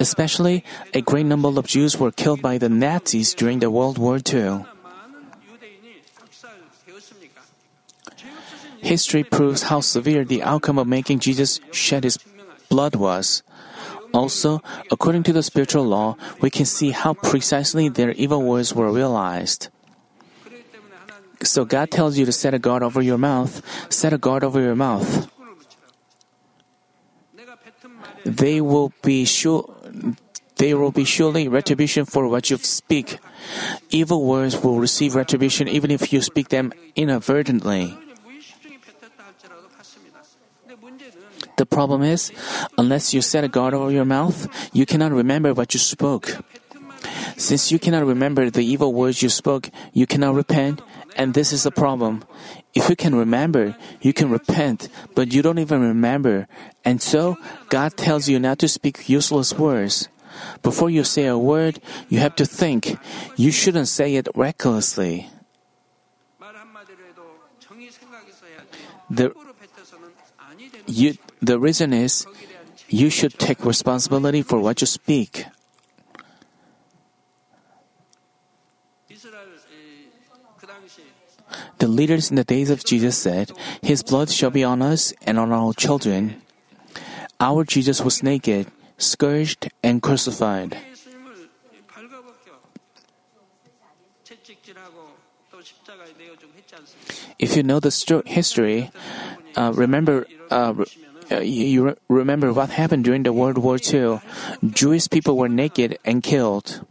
Especially, 0.00 0.64
a 0.92 1.00
great 1.00 1.26
number 1.26 1.48
of 1.48 1.66
Jews 1.66 1.96
were 1.96 2.10
killed 2.10 2.42
by 2.42 2.58
the 2.58 2.68
Nazis 2.68 3.34
during 3.34 3.60
the 3.60 3.70
World 3.70 3.96
War 3.96 4.18
II. 4.18 4.64
History 8.80 9.24
proves 9.24 9.62
how 9.62 9.80
severe 9.80 10.24
the 10.24 10.42
outcome 10.42 10.76
of 10.76 10.86
making 10.86 11.20
Jesus 11.20 11.60
shed 11.72 12.04
his 12.04 12.18
blood 12.74 12.98
was. 12.98 13.46
Also, 14.10 14.58
according 14.90 15.22
to 15.22 15.32
the 15.32 15.46
spiritual 15.46 15.86
law, 15.86 16.18
we 16.42 16.50
can 16.50 16.66
see 16.66 16.90
how 16.90 17.14
precisely 17.14 17.86
their 17.86 18.10
evil 18.18 18.42
words 18.42 18.74
were 18.74 18.90
realized. 18.90 19.70
So 21.46 21.62
God 21.62 21.94
tells 21.94 22.18
you 22.18 22.26
to 22.26 22.34
set 22.34 22.54
a 22.54 22.58
guard 22.58 22.82
over 22.82 22.98
your 22.98 23.18
mouth, 23.18 23.62
set 23.90 24.10
a 24.10 24.18
guard 24.18 24.42
over 24.42 24.58
your 24.58 24.74
mouth. 24.74 25.30
They 28.26 28.58
will 28.58 28.90
be 29.06 29.22
sure 29.22 29.70
They 30.54 30.72
will 30.72 30.94
be 30.94 31.02
surely 31.02 31.50
retribution 31.50 32.06
for 32.06 32.30
what 32.30 32.46
you 32.48 32.56
speak. 32.62 33.18
Evil 33.90 34.22
words 34.22 34.62
will 34.62 34.78
receive 34.78 35.18
retribution 35.18 35.66
even 35.66 35.90
if 35.90 36.14
you 36.14 36.22
speak 36.22 36.54
them 36.54 36.70
inadvertently. 36.94 37.98
The 41.64 41.76
problem 41.76 42.02
is, 42.02 42.30
unless 42.76 43.14
you 43.14 43.22
set 43.22 43.42
a 43.42 43.48
guard 43.48 43.72
over 43.72 43.90
your 43.90 44.04
mouth, 44.04 44.52
you 44.76 44.84
cannot 44.84 45.12
remember 45.12 45.54
what 45.54 45.72
you 45.72 45.80
spoke. 45.80 46.44
Since 47.38 47.72
you 47.72 47.78
cannot 47.78 48.04
remember 48.04 48.50
the 48.50 48.60
evil 48.60 48.92
words 48.92 49.22
you 49.22 49.30
spoke, 49.30 49.70
you 49.94 50.04
cannot 50.04 50.34
repent, 50.34 50.82
and 51.16 51.32
this 51.32 51.56
is 51.56 51.62
the 51.62 51.70
problem. 51.70 52.20
If 52.74 52.90
you 52.90 52.96
can 52.96 53.14
remember, 53.14 53.80
you 54.02 54.12
can 54.12 54.28
repent, 54.28 54.90
but 55.14 55.32
you 55.32 55.40
don't 55.40 55.58
even 55.58 55.80
remember, 55.80 56.48
and 56.84 57.00
so 57.00 57.40
God 57.70 57.96
tells 57.96 58.28
you 58.28 58.38
not 58.38 58.58
to 58.60 58.68
speak 58.68 59.08
useless 59.08 59.56
words. 59.56 60.12
Before 60.60 60.90
you 60.90 61.02
say 61.02 61.24
a 61.24 61.38
word, 61.38 61.80
you 62.10 62.18
have 62.20 62.36
to 62.36 62.44
think. 62.44 62.98
You 63.40 63.50
shouldn't 63.50 63.88
say 63.88 64.16
it 64.16 64.28
recklessly. 64.36 65.32
The, 69.08 69.32
you, 70.86 71.14
the 71.44 71.58
reason 71.60 71.92
is 71.92 72.24
you 72.88 73.10
should 73.10 73.36
take 73.36 73.68
responsibility 73.68 74.40
for 74.40 74.60
what 74.60 74.80
you 74.80 74.86
speak. 74.86 75.44
The 81.76 81.88
leaders 81.88 82.30
in 82.30 82.36
the 82.36 82.48
days 82.48 82.70
of 82.70 82.82
Jesus 82.82 83.18
said, 83.18 83.52
His 83.82 84.02
blood 84.02 84.30
shall 84.30 84.48
be 84.48 84.64
on 84.64 84.80
us 84.80 85.12
and 85.26 85.38
on 85.38 85.52
our 85.52 85.74
children. 85.74 86.40
Our 87.38 87.64
Jesus 87.64 88.00
was 88.00 88.22
naked, 88.22 88.72
scourged, 88.96 89.68
and 89.82 90.00
crucified. 90.00 90.78
If 97.38 97.56
you 97.56 97.62
know 97.62 97.80
the 97.80 97.92
history, 98.24 98.90
uh, 99.56 99.72
remember 99.76 100.26
uh, 100.50 100.72
uh, 101.30 101.40
you 101.40 101.84
re- 101.86 101.94
remember 102.08 102.52
what 102.52 102.70
happened 102.70 103.04
during 103.04 103.22
the 103.22 103.32
World 103.32 103.58
War 103.58 103.78
II. 103.78 104.20
Jewish 104.70 105.08
people 105.08 105.36
were 105.36 105.48
naked 105.48 105.98
and 106.04 106.22
killed. 106.22 106.84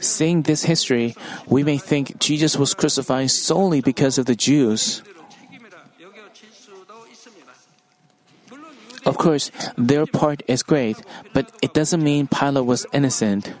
Seeing 0.00 0.42
this 0.42 0.64
history, 0.64 1.14
we 1.46 1.62
may 1.62 1.78
think 1.78 2.18
Jesus 2.18 2.56
was 2.56 2.74
crucified 2.74 3.30
solely 3.30 3.80
because 3.80 4.18
of 4.18 4.26
the 4.26 4.34
Jews. 4.34 5.02
Of 9.04 9.18
course, 9.18 9.50
their 9.76 10.06
part 10.06 10.42
is 10.46 10.62
great, 10.62 10.96
but 11.32 11.50
it 11.60 11.74
doesn't 11.74 12.02
mean 12.02 12.28
Pilate 12.28 12.66
was 12.66 12.86
innocent. 12.92 13.52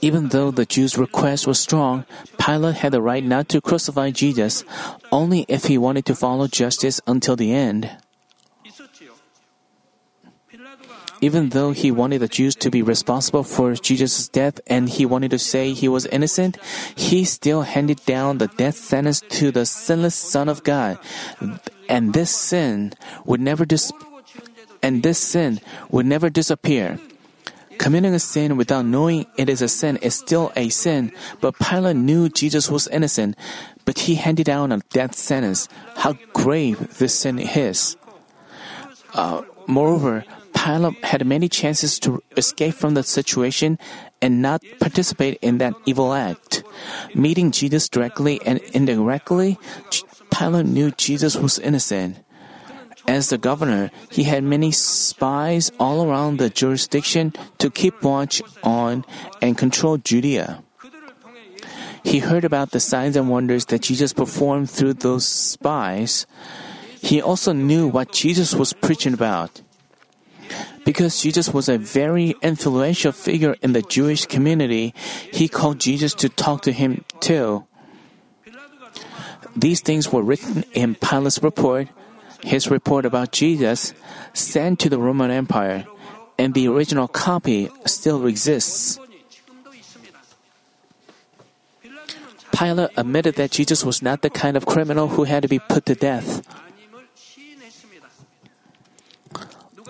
Even 0.00 0.28
though 0.28 0.50
the 0.50 0.66
Jews' 0.66 0.98
request 0.98 1.46
was 1.46 1.58
strong, 1.58 2.04
Pilate 2.38 2.76
had 2.76 2.92
the 2.92 3.02
right 3.02 3.24
not 3.24 3.48
to 3.50 3.60
crucify 3.60 4.10
Jesus, 4.10 4.64
only 5.10 5.44
if 5.48 5.64
he 5.64 5.78
wanted 5.78 6.06
to 6.06 6.14
follow 6.14 6.46
justice 6.46 7.00
until 7.06 7.36
the 7.36 7.52
end. 7.52 7.90
Even 11.20 11.48
though 11.50 11.72
he 11.72 11.90
wanted 11.90 12.20
the 12.20 12.28
Jews 12.28 12.54
to 12.56 12.70
be 12.70 12.80
responsible 12.80 13.42
for 13.42 13.74
Jesus' 13.74 14.28
death 14.28 14.60
and 14.68 14.88
he 14.88 15.04
wanted 15.04 15.32
to 15.32 15.38
say 15.38 15.72
he 15.72 15.88
was 15.88 16.06
innocent, 16.06 16.58
he 16.94 17.24
still 17.24 17.62
handed 17.62 17.98
down 18.06 18.38
the 18.38 18.46
death 18.46 18.76
sentence 18.76 19.20
to 19.30 19.50
the 19.50 19.66
sinless 19.66 20.14
Son 20.14 20.48
of 20.48 20.62
God. 20.62 20.98
And 21.88 22.14
this 22.14 22.30
sin 22.30 22.92
would 23.24 23.40
never 23.40 23.64
dis- 23.64 23.92
and 24.80 25.02
this 25.02 25.18
sin 25.18 25.60
would 25.90 26.06
never 26.06 26.30
disappear. 26.30 27.00
Committing 27.78 28.14
a 28.14 28.18
sin 28.18 28.56
without 28.56 28.84
knowing 28.84 29.26
it 29.36 29.48
is 29.48 29.62
a 29.62 29.68
sin 29.68 29.96
is 29.98 30.14
still 30.14 30.52
a 30.56 30.68
sin, 30.68 31.12
but 31.40 31.58
Pilate 31.58 31.96
knew 31.96 32.28
Jesus 32.28 32.70
was 32.70 32.88
innocent, 32.88 33.36
but 33.84 34.00
he 34.00 34.16
handed 34.16 34.44
down 34.44 34.72
a 34.72 34.78
death 34.90 35.14
sentence. 35.14 35.68
How 35.96 36.18
grave 36.32 36.98
this 36.98 37.14
sin 37.14 37.38
is. 37.38 37.96
Uh, 39.14 39.42
moreover, 39.66 40.24
Pilate 40.52 41.04
had 41.04 41.26
many 41.26 41.48
chances 41.48 41.98
to 42.00 42.22
escape 42.36 42.74
from 42.74 42.94
the 42.94 43.02
situation 43.02 43.78
and 44.20 44.42
not 44.42 44.62
participate 44.80 45.38
in 45.40 45.58
that 45.58 45.74
evil 45.86 46.12
act. 46.12 46.64
Meeting 47.14 47.52
Jesus 47.52 47.88
directly 47.88 48.40
and 48.44 48.58
indirectly, 48.74 49.58
Pilate 50.30 50.66
knew 50.66 50.90
Jesus 50.90 51.36
was 51.36 51.58
innocent. 51.58 52.18
As 53.08 53.30
the 53.30 53.38
governor, 53.38 53.90
he 54.12 54.24
had 54.24 54.44
many 54.44 54.70
spies 54.70 55.72
all 55.80 56.04
around 56.04 56.36
the 56.36 56.50
jurisdiction 56.50 57.32
to 57.56 57.70
keep 57.70 58.02
watch 58.04 58.42
on 58.62 59.02
and 59.40 59.56
control 59.56 59.96
Judea. 59.96 60.62
He 62.04 62.20
heard 62.20 62.44
about 62.44 62.70
the 62.70 62.80
signs 62.80 63.16
and 63.16 63.30
wonders 63.30 63.64
that 63.72 63.88
Jesus 63.88 64.12
performed 64.12 64.68
through 64.68 65.00
those 65.00 65.24
spies. 65.24 66.26
He 67.00 67.22
also 67.22 67.52
knew 67.52 67.88
what 67.88 68.12
Jesus 68.12 68.54
was 68.54 68.74
preaching 68.74 69.14
about. 69.14 69.62
Because 70.84 71.20
Jesus 71.20 71.48
was 71.48 71.68
a 71.68 71.78
very 71.78 72.34
influential 72.42 73.12
figure 73.12 73.56
in 73.62 73.72
the 73.72 73.82
Jewish 73.82 74.26
community, 74.26 74.92
he 75.32 75.48
called 75.48 75.80
Jesus 75.80 76.12
to 76.20 76.28
talk 76.28 76.60
to 76.62 76.72
him 76.72 77.04
too. 77.20 77.64
These 79.56 79.80
things 79.80 80.12
were 80.12 80.22
written 80.22 80.64
in 80.72 80.94
Pilate's 80.94 81.42
report, 81.42 81.88
his 82.42 82.70
report 82.70 83.04
about 83.04 83.32
Jesus 83.32 83.94
sent 84.32 84.78
to 84.80 84.88
the 84.88 84.98
Roman 84.98 85.30
Empire, 85.30 85.86
and 86.38 86.54
the 86.54 86.68
original 86.68 87.08
copy 87.08 87.68
still 87.84 88.26
exists. 88.26 88.98
Pilate 92.52 92.90
admitted 92.96 93.36
that 93.36 93.50
Jesus 93.50 93.84
was 93.84 94.02
not 94.02 94.22
the 94.22 94.30
kind 94.30 94.56
of 94.56 94.66
criminal 94.66 95.08
who 95.08 95.24
had 95.24 95.42
to 95.42 95.48
be 95.48 95.58
put 95.58 95.86
to 95.86 95.94
death. 95.94 96.42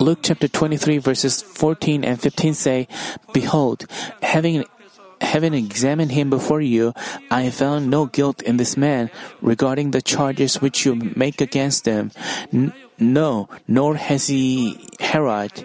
Luke 0.01 0.21
chapter 0.23 0.47
23, 0.47 0.99
verses 0.99 1.43
14 1.43 2.05
and 2.05 2.21
15 2.21 2.55
say, 2.55 2.89
Behold, 3.33 3.87
having 4.23 4.65
having 5.21 5.55
examined 5.55 6.13
him 6.13 6.31
before 6.31 6.61
you, 6.61 6.95
I 7.31 7.51
found 7.51 7.91
no 7.91 8.07
guilt 8.07 8.43
in 8.43 8.57
this 8.57 8.77
man 8.77 9.11
regarding 9.41 9.91
the 9.91 10.03
charges 10.03 10.61
which 10.61 10.85
you 10.85 10.95
make 10.95 11.41
against 11.41 11.87
him. 11.87 12.11
N- 12.53 12.73
no, 12.99 13.49
nor 13.67 13.97
has 13.97 14.27
he 14.27 14.79
Herod. 15.01 15.65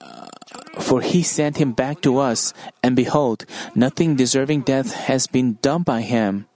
Uh, 0.00 0.26
for 0.80 1.00
he 1.00 1.22
sent 1.22 1.58
him 1.58 1.72
back 1.72 2.00
to 2.02 2.18
us, 2.18 2.52
and 2.82 2.96
behold, 2.96 3.44
nothing 3.74 4.16
deserving 4.16 4.62
death 4.62 4.92
has 5.06 5.26
been 5.26 5.58
done 5.62 5.82
by 5.82 6.02
him. 6.02 6.46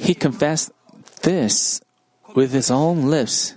He 0.00 0.14
confessed 0.14 0.70
this 1.22 1.82
with 2.34 2.52
his 2.52 2.70
own 2.70 3.10
lips. 3.10 3.56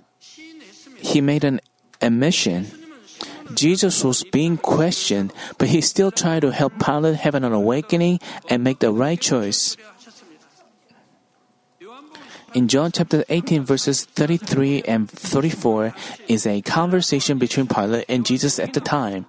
He 0.98 1.22
made 1.22 1.44
an 1.44 1.62
admission. 2.02 2.81
Jesus 3.56 4.04
was 4.04 4.24
being 4.24 4.58
questioned, 4.58 5.34
but 5.58 5.70
he 5.70 5.82
still 5.82 6.12
tried 6.12 6.42
to 6.42 6.52
help 6.52 6.74
Pilate 6.80 7.16
have 7.22 7.36
an 7.36 7.44
awakening 7.44 8.20
and 8.50 8.64
make 8.64 8.80
the 8.80 8.92
right 8.92 9.20
choice. 9.20 9.78
In 12.54 12.68
John 12.68 12.92
chapter 12.92 13.24
18, 13.30 13.64
verses 13.64 14.04
33 14.04 14.84
and 14.84 15.10
34, 15.10 15.94
is 16.28 16.46
a 16.46 16.62
conversation 16.62 17.38
between 17.38 17.68
Pilate 17.68 18.06
and 18.10 18.26
Jesus 18.26 18.60
at 18.60 18.74
the 18.74 18.82
time. 18.82 19.26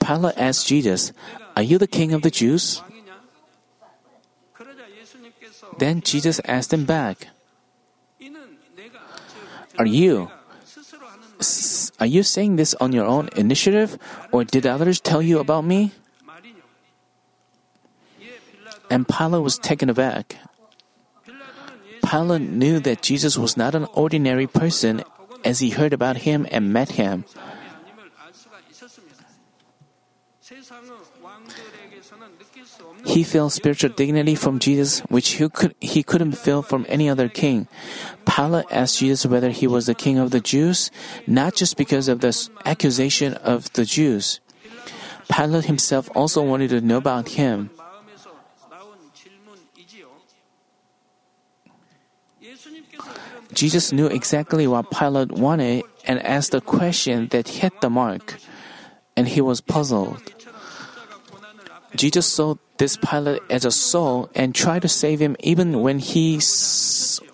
Pilate 0.00 0.38
asked 0.38 0.66
Jesus, 0.66 1.12
Are 1.54 1.62
you 1.62 1.76
the 1.76 1.86
king 1.86 2.12
of 2.14 2.22
the 2.22 2.30
Jews? 2.30 2.80
Then 5.78 6.00
Jesus 6.00 6.40
asked 6.44 6.72
him 6.72 6.84
back, 6.84 7.28
Are 9.78 9.86
you 9.86 10.30
are 12.02 12.10
you 12.10 12.24
saying 12.24 12.56
this 12.56 12.74
on 12.82 12.90
your 12.90 13.06
own 13.06 13.30
initiative, 13.36 13.96
or 14.32 14.42
did 14.42 14.66
others 14.66 14.98
tell 14.98 15.22
you 15.22 15.38
about 15.38 15.62
me? 15.62 15.92
And 18.90 19.06
Pilate 19.06 19.46
was 19.46 19.56
taken 19.56 19.86
aback. 19.88 20.34
Pilate 22.02 22.42
knew 22.42 22.80
that 22.80 23.06
Jesus 23.06 23.38
was 23.38 23.56
not 23.56 23.76
an 23.76 23.86
ordinary 23.94 24.48
person 24.48 25.06
as 25.44 25.60
he 25.60 25.70
heard 25.70 25.92
about 25.92 26.26
him 26.26 26.44
and 26.50 26.72
met 26.72 26.98
him. 26.98 27.22
He 33.12 33.24
felt 33.24 33.52
spiritual 33.52 33.92
dignity 33.92 34.34
from 34.34 34.58
Jesus, 34.58 35.00
which 35.12 35.36
he, 35.36 35.46
could, 35.50 35.74
he 35.80 36.02
couldn't 36.02 36.32
feel 36.32 36.62
from 36.62 36.86
any 36.88 37.10
other 37.10 37.28
king. 37.28 37.68
Pilate 38.24 38.64
asked 38.70 39.00
Jesus 39.00 39.26
whether 39.26 39.50
he 39.50 39.66
was 39.66 39.84
the 39.84 39.94
king 39.94 40.16
of 40.16 40.30
the 40.30 40.40
Jews, 40.40 40.90
not 41.26 41.54
just 41.54 41.76
because 41.76 42.08
of 42.08 42.20
the 42.20 42.32
accusation 42.64 43.34
of 43.34 43.70
the 43.74 43.84
Jews. 43.84 44.40
Pilate 45.28 45.66
himself 45.66 46.08
also 46.16 46.42
wanted 46.42 46.70
to 46.70 46.80
know 46.80 46.96
about 46.96 47.36
him. 47.36 47.68
Jesus 53.52 53.92
knew 53.92 54.06
exactly 54.06 54.66
what 54.66 54.90
Pilate 54.90 55.32
wanted 55.32 55.84
and 56.06 56.16
asked 56.24 56.54
a 56.54 56.62
question 56.62 57.28
that 57.28 57.60
hit 57.60 57.78
the 57.82 57.90
mark, 57.90 58.40
and 59.14 59.28
he 59.28 59.42
was 59.42 59.60
puzzled. 59.60 60.16
Jesus 61.94 62.26
saw 62.26 62.56
this 62.78 62.96
Pilate 62.96 63.42
as 63.50 63.64
a 63.64 63.70
soul 63.70 64.30
and 64.34 64.54
tried 64.54 64.82
to 64.82 64.88
save 64.88 65.20
him 65.20 65.36
even 65.40 65.80
when 65.80 65.98
he 65.98 66.40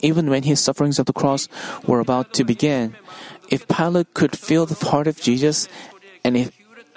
even 0.01 0.31
when 0.31 0.43
his 0.43 0.61
sufferings 0.61 0.99
of 0.99 1.07
the 1.07 1.13
cross 1.13 1.49
were 1.87 2.01
about 2.01 2.33
to 2.35 2.45
begin. 2.45 2.95
If 3.51 3.67
Pilate 3.69 4.15
could 4.15 4.37
feel 4.37 4.67
the 4.67 4.79
heart 4.87 5.07
of 5.07 5.21
Jesus 5.21 5.69
and 6.25 6.37
if 6.37 6.53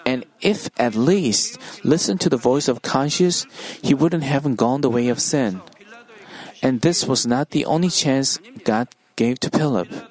and 0.06 0.26
if 0.42 0.70
at 0.78 0.96
least 0.96 1.60
listened 1.86 2.22
to 2.22 2.30
the 2.30 2.38
voice 2.38 2.68
of 2.68 2.82
conscience, 2.82 3.46
he 3.82 3.94
wouldn't 3.94 4.24
have 4.24 4.58
gone 4.58 4.82
the 4.82 4.90
way 4.90 5.10
of 5.10 5.22
sin. 5.22 5.62
And 6.62 6.82
this 6.82 7.06
was 7.06 7.26
not 7.26 7.52
the 7.52 7.66
only 7.66 7.90
chance 7.90 8.40
God 8.64 8.90
gave 9.16 9.40
to 9.42 9.50
Pilate. 9.50 10.11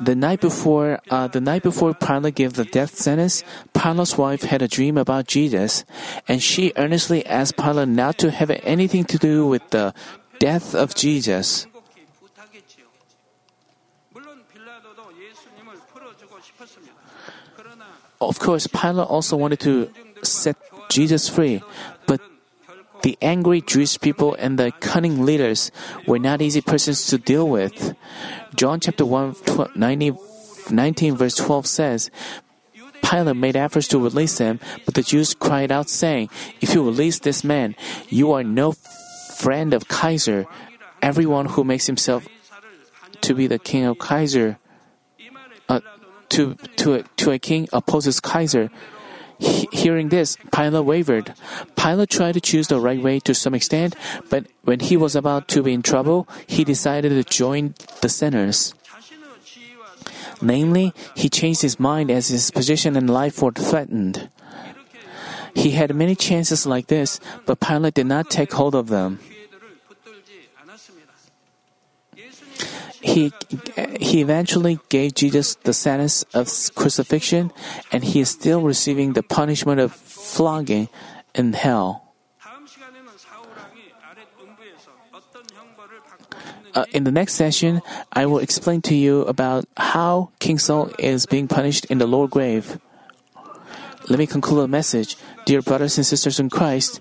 The 0.00 0.14
night 0.16 0.40
before, 0.40 1.00
uh, 1.10 1.28
the 1.28 1.40
night 1.40 1.62
before 1.62 1.92
Pilate 1.92 2.34
gave 2.34 2.54
the 2.54 2.64
death 2.64 2.96
sentence, 2.96 3.44
Pilate's 3.74 4.16
wife 4.16 4.42
had 4.42 4.62
a 4.62 4.68
dream 4.68 4.96
about 4.96 5.26
Jesus, 5.26 5.84
and 6.26 6.42
she 6.42 6.72
earnestly 6.76 7.24
asked 7.26 7.56
Pilate 7.56 7.88
not 7.88 8.16
to 8.18 8.30
have 8.30 8.50
anything 8.64 9.04
to 9.04 9.18
do 9.18 9.46
with 9.46 9.68
the 9.70 9.92
death 10.38 10.74
of 10.74 10.94
Jesus. 10.94 11.66
Of 18.20 18.38
course, 18.38 18.66
Pilate 18.66 19.06
also 19.06 19.36
wanted 19.36 19.60
to 19.60 19.90
set 20.22 20.56
Jesus 20.88 21.28
free, 21.28 21.62
the 23.02 23.16
angry 23.22 23.60
Jewish 23.60 23.98
people 24.00 24.34
and 24.34 24.58
the 24.58 24.72
cunning 24.80 25.24
leaders 25.24 25.70
were 26.06 26.18
not 26.18 26.42
easy 26.42 26.60
persons 26.60 27.06
to 27.08 27.18
deal 27.18 27.48
with. 27.48 27.94
John 28.54 28.80
chapter 28.80 29.06
1, 29.06 29.34
12, 29.46 29.76
90, 29.76 30.12
19 30.70 31.16
verse 31.16 31.36
12 31.36 31.66
says, 31.66 32.10
Pilate 33.02 33.36
made 33.36 33.56
efforts 33.56 33.88
to 33.88 33.98
release 33.98 34.38
him, 34.38 34.60
but 34.84 34.94
the 34.94 35.02
Jews 35.02 35.34
cried 35.34 35.72
out 35.72 35.88
saying, 35.88 36.30
If 36.60 36.74
you 36.74 36.84
release 36.84 37.18
this 37.18 37.42
man, 37.42 37.74
you 38.08 38.32
are 38.32 38.44
no 38.44 38.72
friend 38.72 39.74
of 39.74 39.84
Caesar. 39.90 40.46
Everyone 41.02 41.46
who 41.46 41.64
makes 41.64 41.86
himself 41.86 42.28
to 43.22 43.34
be 43.34 43.46
the 43.46 43.58
king 43.58 43.84
of 43.84 43.96
Caesar, 44.02 44.58
uh, 45.68 45.80
to, 46.28 46.54
to, 46.76 46.94
a, 46.94 47.02
to 47.16 47.32
a 47.32 47.38
king 47.38 47.68
opposes 47.72 48.20
Caesar. 48.24 48.70
He, 49.40 49.66
hearing 49.72 50.10
this, 50.10 50.36
Pilate 50.52 50.84
wavered. 50.84 51.34
Pilate 51.74 52.10
tried 52.10 52.34
to 52.34 52.40
choose 52.40 52.68
the 52.68 52.78
right 52.78 53.00
way 53.02 53.18
to 53.20 53.34
some 53.34 53.54
extent, 53.54 53.96
but 54.28 54.46
when 54.62 54.80
he 54.80 54.96
was 54.96 55.16
about 55.16 55.48
to 55.48 55.62
be 55.62 55.72
in 55.72 55.82
trouble, 55.82 56.28
he 56.46 56.62
decided 56.62 57.08
to 57.08 57.24
join 57.24 57.74
the 58.02 58.08
sinners. 58.08 58.74
Namely, 60.42 60.92
he 61.16 61.28
changed 61.28 61.62
his 61.62 61.80
mind 61.80 62.10
as 62.10 62.28
his 62.28 62.50
position 62.50 62.96
in 62.96 63.08
life 63.08 63.42
were 63.42 63.52
threatened. 63.52 64.28
He 65.54 65.72
had 65.72 65.94
many 65.94 66.14
chances 66.14 66.66
like 66.66 66.86
this, 66.86 67.20
but 67.44 67.60
Pilate 67.60 67.94
did 67.94 68.06
not 68.06 68.30
take 68.30 68.52
hold 68.52 68.74
of 68.74 68.88
them. 68.88 69.18
He, 73.00 73.32
he 73.98 74.20
eventually 74.20 74.78
gave 74.88 75.14
Jesus 75.14 75.54
the 75.64 75.72
sentence 75.72 76.22
of 76.34 76.48
crucifixion, 76.74 77.52
and 77.90 78.04
he 78.04 78.20
is 78.20 78.28
still 78.28 78.60
receiving 78.60 79.14
the 79.14 79.22
punishment 79.22 79.80
of 79.80 79.92
flogging 79.92 80.88
in 81.34 81.54
hell. 81.54 82.14
Uh, 86.72 86.84
in 86.92 87.02
the 87.02 87.10
next 87.10 87.34
session, 87.34 87.82
I 88.12 88.26
will 88.26 88.38
explain 88.38 88.80
to 88.82 88.94
you 88.94 89.22
about 89.22 89.64
how 89.76 90.30
King 90.38 90.58
Saul 90.58 90.92
is 90.98 91.26
being 91.26 91.48
punished 91.48 91.84
in 91.86 91.98
the 91.98 92.06
lower 92.06 92.28
grave. 92.28 92.78
Let 94.08 94.18
me 94.18 94.26
conclude 94.26 94.64
the 94.64 94.68
message. 94.68 95.16
Dear 95.46 95.62
brothers 95.62 95.96
and 95.96 96.06
sisters 96.06 96.38
in 96.38 96.50
Christ, 96.50 97.00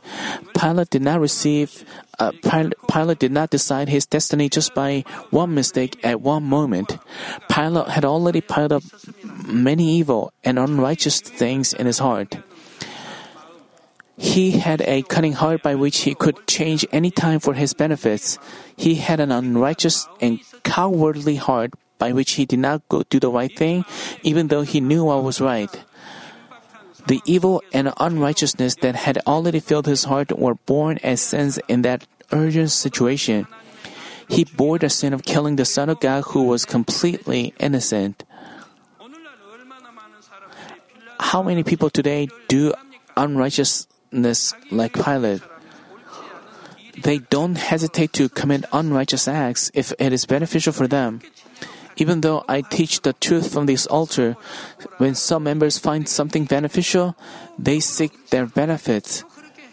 Pilate 0.58 0.90
did 0.90 1.02
not 1.02 1.20
receive, 1.20 1.86
uh, 2.20 2.32
Pilate, 2.42 3.20
did 3.20 3.32
not 3.32 3.50
decide 3.50 3.90
his 3.90 4.06
destiny 4.06 4.50
just 4.50 4.74
by 4.74 5.04
one 5.30 5.54
mistake 5.54 6.00
at 6.04 6.22
one 6.22 6.44
moment. 6.44 6.98
Pilate 7.50 7.90
had 7.90 8.06
already 8.06 8.42
piled 8.42 8.72
up 8.72 8.84
many 9.46 9.98
evil 9.98 10.34
and 10.44 10.58
unrighteous 10.58 11.22
things 11.22 11.74
in 11.74 11.86
his 11.86 12.00
heart. 12.00 12.38
He 14.18 14.60
had 14.60 14.82
a 14.82 15.04
cunning 15.04 15.34
heart 15.34 15.64
by 15.64 15.76
which 15.76 16.00
he 16.00 16.14
could 16.14 16.46
change 16.46 16.86
any 16.92 17.10
time 17.10 17.40
for 17.40 17.54
his 17.54 17.74
benefits. 17.74 18.38
He 18.76 18.96
had 18.96 19.20
an 19.20 19.32
unrighteous 19.32 20.08
and 20.20 20.40
cowardly 20.64 21.36
heart 21.36 21.72
by 22.00 22.12
which 22.12 22.32
he 22.34 22.46
did 22.46 22.60
not 22.60 22.82
go 22.90 23.04
do 23.10 23.20
the 23.20 23.30
right 23.30 23.56
thing, 23.56 23.86
even 24.24 24.48
though 24.48 24.64
he 24.64 24.82
knew 24.82 25.06
what 25.06 25.24
was 25.24 25.40
right. 25.40 25.72
The 27.08 27.22
evil 27.26 27.64
and 27.74 27.94
unrighteousness 27.98 28.76
that 28.82 28.96
had 28.96 29.20
already 29.26 29.60
filled 29.60 29.88
his 29.88 30.04
heart 30.04 30.38
were 30.38 30.56
born 30.56 31.00
as 31.04 31.22
sins 31.22 31.60
in 31.68 31.82
that 31.84 32.06
urgent 32.32 32.72
situation. 32.72 33.48
He 34.28 34.44
bore 34.46 34.78
the 34.78 34.90
sin 34.90 35.14
of 35.14 35.24
killing 35.24 35.56
the 35.56 35.66
Son 35.66 35.90
of 35.90 36.00
God 36.00 36.24
who 36.28 36.44
was 36.44 36.66
completely 36.66 37.54
innocent. 37.60 38.24
How 41.20 41.42
many 41.42 41.64
people 41.64 41.90
today 41.90 42.30
do 42.48 42.74
unrighteousness 43.18 44.54
like 44.72 44.94
Pilate? 44.94 45.42
They 47.02 47.20
don't 47.20 47.58
hesitate 47.58 48.14
to 48.14 48.30
commit 48.30 48.66
unrighteous 48.74 49.28
acts 49.28 49.72
if 49.74 49.94
it 50.00 50.14
is 50.14 50.26
beneficial 50.26 50.74
for 50.74 50.88
them. 50.88 51.22
Even 52.00 52.22
though 52.22 52.44
I 52.48 52.62
teach 52.62 53.02
the 53.02 53.12
truth 53.14 53.52
from 53.52 53.68
this 53.68 53.86
altar, 53.86 54.36
when 54.98 55.16
some 55.16 55.44
members 55.44 55.78
find 55.78 56.08
something 56.08 56.46
beneficial, 56.46 57.16
they 57.60 57.80
seek 57.80 58.32
their 58.32 58.48
benefits, 58.48 59.24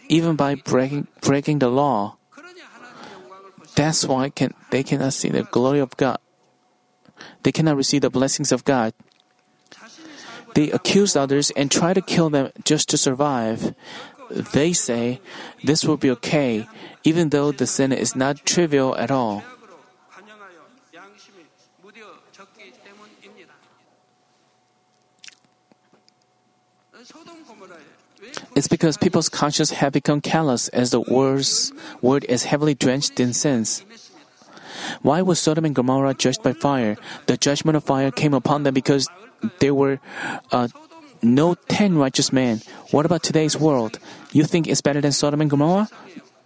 even 0.09 0.35
by 0.35 0.57
breaking, 0.57 1.07
breaking 1.23 1.61
the 1.61 1.71
law. 1.71 2.19
That's 3.77 4.05
why 4.05 4.31
can, 4.31 4.55
they 4.71 4.83
cannot 4.83 5.12
see 5.12 5.29
the 5.31 5.45
glory 5.45 5.79
of 5.79 5.97
God. 5.97 6.19
They 7.45 7.53
cannot 7.53 7.77
receive 7.77 8.03
the 8.03 8.11
blessings 8.11 8.51
of 8.51 8.65
God. 8.65 8.93
They 10.55 10.71
accuse 10.71 11.15
others 11.15 11.53
and 11.55 11.71
try 11.71 11.95
to 11.95 12.01
kill 12.01 12.31
them 12.31 12.51
just 12.65 12.89
to 12.91 12.99
survive. 12.99 13.75
They 14.31 14.73
say 14.73 15.21
this 15.62 15.85
will 15.85 15.97
be 15.97 16.11
okay, 16.19 16.67
even 17.05 17.29
though 17.29 17.53
the 17.53 17.67
sin 17.67 17.93
is 17.93 18.17
not 18.17 18.45
trivial 18.45 18.97
at 18.97 19.11
all. 19.12 19.45
It's 28.57 28.69
because 28.69 28.97
people's 28.97 29.29
conscience 29.29 29.71
have 29.71 29.92
become 29.92 30.23
callous 30.23 30.69
as 30.69 30.90
the 30.90 31.01
world's 31.01 31.73
word 32.01 32.25
is 32.25 32.45
heavily 32.45 32.75
drenched 32.75 33.21
in 33.21 33.35
sins. 33.35 33.85
Why 35.03 35.21
was 35.21 35.38
Sodom 35.38 35.66
and 35.66 35.75
Gomorrah 35.75 36.14
judged 36.14 36.42
by 36.42 36.55
fire? 36.55 36.97
The 37.27 37.37
judgment 37.37 37.77
of 37.77 37.85
fire 37.85 38.11
came 38.11 38.33
upon 38.33 38.62
them 38.62 38.73
because 38.73 39.09
there 39.61 39.75
were 39.75 40.01
uh, 40.53 40.69
no 41.23 41.55
ten 41.69 41.99
righteous 41.99 42.33
men. 42.33 42.62
What 42.92 43.05
about 43.05 43.23
today's 43.23 43.61
world? 43.61 43.99
You 44.33 44.45
think 44.45 44.66
it's 44.66 44.81
better 44.81 45.03
than 45.03 45.12
Sodom 45.12 45.42
and 45.42 45.51
Gomorrah? 45.51 45.88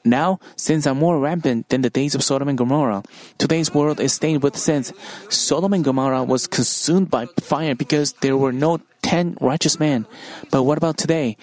Now, 0.05 0.41
sins 0.57 0.87
are 0.87 0.95
more 0.95 1.19
rampant 1.19 1.69
than 1.69 1.83
the 1.83 1.91
days 1.91 2.15
of 2.15 2.25
Sodom 2.25 2.49
and 2.49 2.57
Gomorrah. 2.57 3.03
Today's 3.39 3.75
world 3.75 4.01
is 4.01 4.15
stained 4.15 4.43
with 4.43 4.57
sins. 4.57 4.93
Sodom 5.29 5.73
and 5.73 5.85
Gomorrah 5.85 6.25
was 6.25 6.47
consumed 6.47 7.11
by 7.11 7.27
fire 7.41 7.75
because 7.75 8.13
there 8.21 8.37
were 8.37 8.53
no 8.53 8.81
ten 9.03 9.37
righteous 9.41 9.79
men. 9.79 10.07
But 10.51 10.65
what 10.65 10.79
about 10.79 10.97
today? 10.97 11.37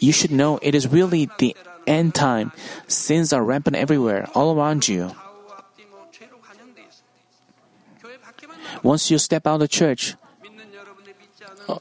You 0.00 0.12
should 0.12 0.32
know 0.32 0.58
it 0.62 0.74
is 0.74 0.88
really 0.88 1.30
the 1.38 1.56
end 1.86 2.14
time. 2.14 2.52
Sins 2.88 3.32
are 3.32 3.44
rampant 3.44 3.76
everywhere, 3.76 4.26
all 4.34 4.56
around 4.56 4.88
you. 4.88 5.12
Once 8.82 9.10
you 9.10 9.18
step 9.18 9.46
out 9.46 9.62
of 9.62 9.70
church, 9.70 10.14
uh, 11.68 11.78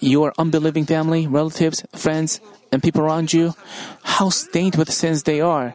your 0.00 0.32
unbelieving 0.38 0.84
family, 0.84 1.26
relatives, 1.26 1.84
friends, 1.94 2.40
and 2.72 2.82
people 2.82 3.02
around 3.02 3.32
you, 3.32 3.54
how 4.02 4.30
stained 4.30 4.76
with 4.76 4.90
sins 4.90 5.22
they 5.22 5.40
are, 5.40 5.74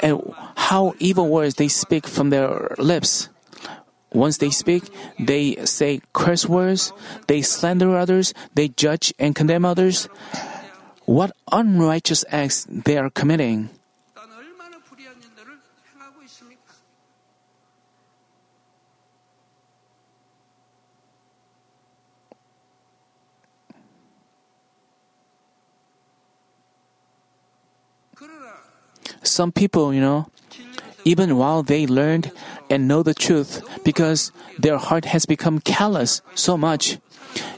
and 0.00 0.20
how 0.56 0.94
evil 0.98 1.28
words 1.28 1.54
they 1.54 1.68
speak 1.68 2.06
from 2.06 2.30
their 2.30 2.76
lips. 2.78 3.28
Once 4.12 4.38
they 4.38 4.50
speak, 4.50 4.84
they 5.18 5.56
say 5.64 6.00
curse 6.12 6.46
words, 6.46 6.92
they 7.26 7.42
slander 7.42 7.96
others, 7.96 8.32
they 8.54 8.68
judge 8.68 9.12
and 9.18 9.34
condemn 9.34 9.64
others. 9.64 10.08
What 11.04 11.32
unrighteous 11.50 12.24
acts 12.30 12.66
they 12.68 12.96
are 12.96 13.10
committing. 13.10 13.70
Some 29.26 29.50
people, 29.50 29.92
you 29.92 30.00
know, 30.00 30.30
even 31.04 31.36
while 31.36 31.62
they 31.62 31.86
learned 31.86 32.30
and 32.70 32.86
know 32.88 33.02
the 33.02 33.14
truth, 33.14 33.62
because 33.84 34.30
their 34.58 34.78
heart 34.78 35.06
has 35.06 35.26
become 35.26 35.60
callous 35.60 36.22
so 36.34 36.56
much. 36.56 36.98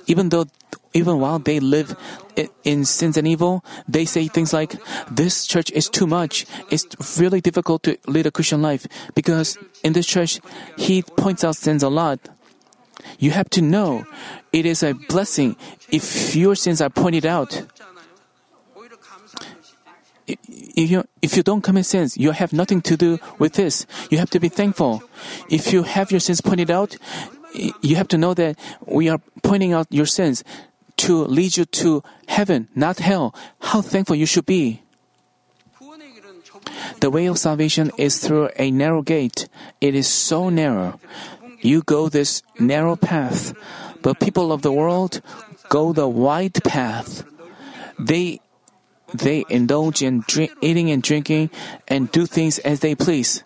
Even 0.07 0.31
though, 0.31 0.47
even 0.93 1.21
while 1.21 1.39
they 1.39 1.61
live 1.61 1.95
in 2.65 2.85
sins 2.85 3.17
and 3.17 3.29
evil, 3.29 3.65
they 3.87 4.05
say 4.05 4.29
things 4.29 4.53
like, 4.53 4.81
"This 5.11 5.47
church 5.47 5.71
is 5.73 5.89
too 5.89 6.07
much. 6.07 6.47
It's 6.71 6.85
really 7.21 7.41
difficult 7.41 7.83
to 7.85 7.97
lead 8.09 8.27
a 8.27 8.33
Christian 8.33 8.63
life 8.63 8.89
because 9.15 9.57
in 9.85 9.93
this 9.93 10.07
church, 10.07 10.41
he 10.77 11.03
points 11.03 11.45
out 11.45 11.57
sins 11.57 11.83
a 11.83 11.93
lot." 11.93 12.19
You 13.19 13.31
have 13.33 13.49
to 13.51 13.63
know 13.63 14.05
it 14.53 14.67
is 14.67 14.83
a 14.83 14.97
blessing 15.09 15.57
if 15.91 16.35
your 16.35 16.57
sins 16.57 16.81
are 16.81 16.91
pointed 16.91 17.25
out 17.25 17.63
if 20.29 20.91
you, 20.91 21.05
if 21.23 21.37
you 21.37 21.43
don't 21.43 21.63
commit 21.63 21.87
sins, 21.87 22.17
you 22.17 22.33
have 22.33 22.53
nothing 22.53 22.83
to 22.83 22.97
do 22.97 23.19
with 23.39 23.55
this. 23.55 23.87
You 24.11 24.19
have 24.19 24.31
to 24.31 24.41
be 24.41 24.49
thankful. 24.49 25.03
If 25.49 25.73
you 25.73 25.83
have 25.83 26.11
your 26.11 26.21
sins 26.21 26.41
pointed 26.41 26.71
out, 26.71 26.97
you 27.55 27.97
have 27.97 28.09
to 28.09 28.19
know 28.19 28.35
that 28.35 28.59
we 28.87 29.09
are 29.09 29.21
pointing 29.43 29.73
out 29.73 29.87
your 29.91 30.07
sins 30.07 30.45
to 30.99 31.25
lead 31.25 31.57
you 31.57 31.65
to 31.65 32.03
heaven, 32.27 32.69
not 32.75 32.99
hell. 32.99 33.35
How 33.61 33.81
thankful 33.81 34.17
you 34.17 34.27
should 34.27 34.47
be. 34.47 34.83
The 37.01 37.11
way 37.11 37.27
of 37.27 37.39
salvation 37.39 37.93
is 37.97 38.19
through 38.19 38.51
a 38.57 38.71
narrow 38.71 39.03
gate. 39.03 39.49
It 39.81 39.95
is 39.95 40.09
so 40.09 40.49
narrow. 40.49 40.99
You 41.61 41.83
go 41.83 42.09
this 42.09 42.43
narrow 42.59 42.97
path, 42.97 43.55
but 44.03 44.21
people 44.21 44.53
of 44.53 44.63
the 44.63 44.73
world 44.73 45.21
go 45.69 45.93
the 45.93 46.09
wide 46.09 46.63
path. 46.65 47.25
They 47.99 48.41
they 49.15 49.45
indulge 49.49 50.03
in 50.03 50.25
drink, 50.27 50.53
eating 50.61 50.91
and 50.91 51.03
drinking 51.03 51.51
and 51.87 52.11
do 52.13 52.27
things 52.27 52.59
as 52.61 52.81
they 52.81 52.95
please 52.95 53.43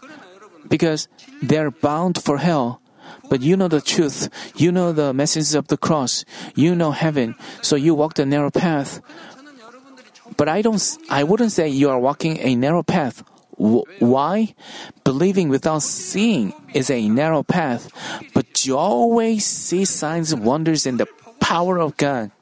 because 0.68 1.08
they're 1.42 1.70
bound 1.70 2.22
for 2.22 2.38
hell. 2.38 2.80
But 3.28 3.42
you 3.42 3.56
know 3.56 3.68
the 3.68 3.80
truth, 3.80 4.28
you 4.56 4.72
know 4.72 4.92
the 4.92 5.12
messages 5.12 5.54
of 5.54 5.68
the 5.68 5.76
cross, 5.76 6.24
you 6.54 6.74
know 6.74 6.90
heaven, 6.90 7.34
so 7.62 7.76
you 7.76 7.94
walk 7.94 8.14
the 8.14 8.26
narrow 8.26 8.50
path. 8.50 9.00
But 10.36 10.48
I 10.48 10.62
don't 10.62 10.80
I 11.08 11.24
wouldn't 11.24 11.52
say 11.52 11.68
you 11.68 11.90
are 11.90 11.98
walking 11.98 12.38
a 12.38 12.54
narrow 12.54 12.82
path. 12.82 13.22
Why? 13.56 14.54
Believing 15.04 15.48
without 15.48 15.82
seeing 15.82 16.52
is 16.74 16.90
a 16.90 17.08
narrow 17.08 17.42
path, 17.42 17.90
but 18.34 18.66
you 18.66 18.76
always 18.76 19.44
see 19.44 19.84
signs 19.84 20.32
and 20.32 20.44
wonders 20.44 20.86
in 20.86 20.96
the 20.96 21.06
power 21.38 21.78
of 21.78 21.96
God. 21.96 22.32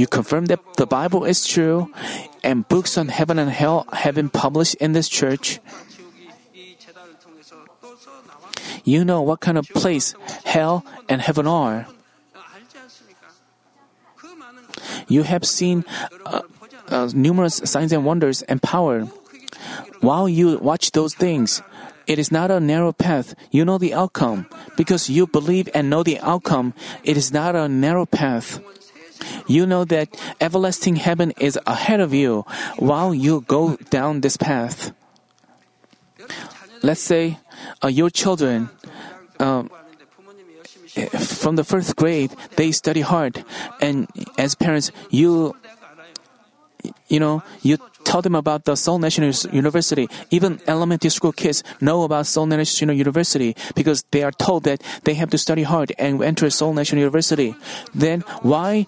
You 0.00 0.08
confirm 0.08 0.46
that 0.46 0.64
the 0.80 0.86
Bible 0.88 1.28
is 1.28 1.44
true 1.44 1.92
and 2.40 2.64
books 2.66 2.96
on 2.96 3.12
heaven 3.12 3.38
and 3.38 3.52
hell 3.52 3.84
have 3.92 4.14
been 4.14 4.32
published 4.32 4.80
in 4.80 4.96
this 4.96 5.12
church. 5.12 5.60
You 8.82 9.04
know 9.04 9.20
what 9.20 9.44
kind 9.44 9.58
of 9.58 9.68
place 9.68 10.16
hell 10.48 10.88
and 11.04 11.20
heaven 11.20 11.46
are. 11.46 11.84
You 15.06 15.20
have 15.28 15.44
seen 15.44 15.84
uh, 16.24 16.48
uh, 16.88 17.10
numerous 17.12 17.60
signs 17.68 17.92
and 17.92 18.02
wonders 18.02 18.40
and 18.48 18.62
power. 18.62 19.04
While 20.00 20.30
you 20.30 20.56
watch 20.64 20.92
those 20.92 21.12
things, 21.12 21.60
it 22.06 22.18
is 22.18 22.32
not 22.32 22.50
a 22.50 22.58
narrow 22.58 22.96
path. 22.96 23.34
You 23.50 23.66
know 23.66 23.76
the 23.76 23.92
outcome. 23.92 24.48
Because 24.78 25.10
you 25.10 25.26
believe 25.26 25.68
and 25.74 25.90
know 25.90 26.02
the 26.02 26.18
outcome, 26.20 26.72
it 27.04 27.18
is 27.18 27.34
not 27.36 27.54
a 27.54 27.68
narrow 27.68 28.06
path. 28.06 28.64
You 29.46 29.66
know 29.66 29.84
that 29.84 30.08
everlasting 30.40 30.96
heaven 30.96 31.32
is 31.38 31.58
ahead 31.66 32.00
of 32.00 32.14
you 32.14 32.44
while 32.78 33.14
you 33.14 33.42
go 33.46 33.76
down 33.90 34.20
this 34.20 34.36
path. 34.36 34.92
Let's 36.82 37.00
say 37.00 37.38
uh, 37.82 37.88
your 37.88 38.10
children. 38.10 38.70
Um, 39.38 39.70
from 41.40 41.56
the 41.56 41.64
first 41.64 41.94
grade, 41.94 42.34
they 42.56 42.72
study 42.72 43.00
hard, 43.00 43.44
and 43.80 44.08
as 44.36 44.54
parents, 44.56 44.90
you 45.08 45.54
you 47.08 47.20
know, 47.20 47.42
you 47.62 47.78
tell 48.04 48.22
them 48.22 48.34
about 48.34 48.64
the 48.64 48.76
Seoul 48.76 48.98
National 48.98 49.32
University. 49.52 50.08
Even 50.30 50.60
elementary 50.66 51.10
school 51.10 51.32
kids 51.32 51.62
know 51.80 52.02
about 52.02 52.26
Seoul 52.26 52.46
National 52.46 52.94
University 52.94 53.56
because 53.74 54.02
they 54.10 54.22
are 54.22 54.32
told 54.32 54.64
that 54.64 54.82
they 55.04 55.14
have 55.14 55.30
to 55.30 55.38
study 55.38 55.62
hard 55.62 55.92
and 55.98 56.22
enter 56.22 56.48
Seoul 56.50 56.72
National 56.72 57.00
University. 57.00 57.54
Then 57.94 58.20
why 58.42 58.86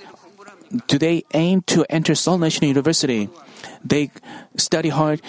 do 0.87 0.99
they 0.99 1.25
aim 1.35 1.63
to 1.69 1.85
enter 1.91 2.15
Seoul 2.15 2.39
National 2.39 2.69
University? 2.69 3.29
They 3.85 4.11
study 4.57 4.89
hard 4.89 5.21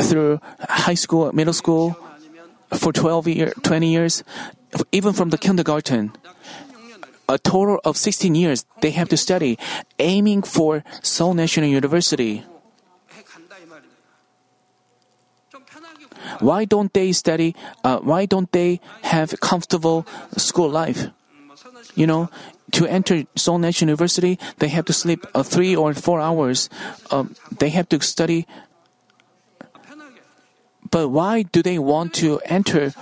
through 0.00 0.40
high 0.68 0.94
school, 0.94 1.32
middle 1.32 1.52
school, 1.52 1.96
for 2.74 2.92
12 2.92 3.28
years, 3.28 3.52
20 3.62 3.90
years, 3.90 4.24
even 4.92 5.12
from 5.12 5.30
the 5.30 5.38
kindergarten. 5.38 6.12
A 7.28 7.38
total 7.38 7.80
of 7.84 7.96
16 7.96 8.34
years 8.34 8.64
they 8.80 8.90
have 8.90 9.08
to 9.08 9.16
study, 9.16 9.58
aiming 9.98 10.42
for 10.42 10.84
Seoul 11.02 11.34
National 11.34 11.68
University. 11.68 12.44
Why 16.40 16.64
don't 16.64 16.92
they 16.92 17.12
study? 17.12 17.54
Uh, 17.84 17.98
why 17.98 18.26
don't 18.26 18.50
they 18.52 18.80
have 19.02 19.38
comfortable 19.40 20.06
school 20.36 20.68
life? 20.68 21.08
You 21.94 22.06
know, 22.06 22.30
to 22.72 22.86
enter 22.86 23.24
Seoul 23.36 23.58
National 23.58 23.90
University, 23.90 24.38
they 24.58 24.68
have 24.68 24.84
to 24.86 24.92
sleep 24.92 25.26
uh, 25.34 25.42
three 25.42 25.76
or 25.76 25.94
four 25.94 26.20
hours. 26.20 26.68
Um, 27.10 27.34
they 27.58 27.70
have 27.70 27.88
to 27.90 28.00
study. 28.00 28.46
But 30.90 31.08
why 31.08 31.42
do 31.42 31.62
they 31.62 31.78
want 31.78 32.12
to 32.14 32.40
enter 32.44 32.92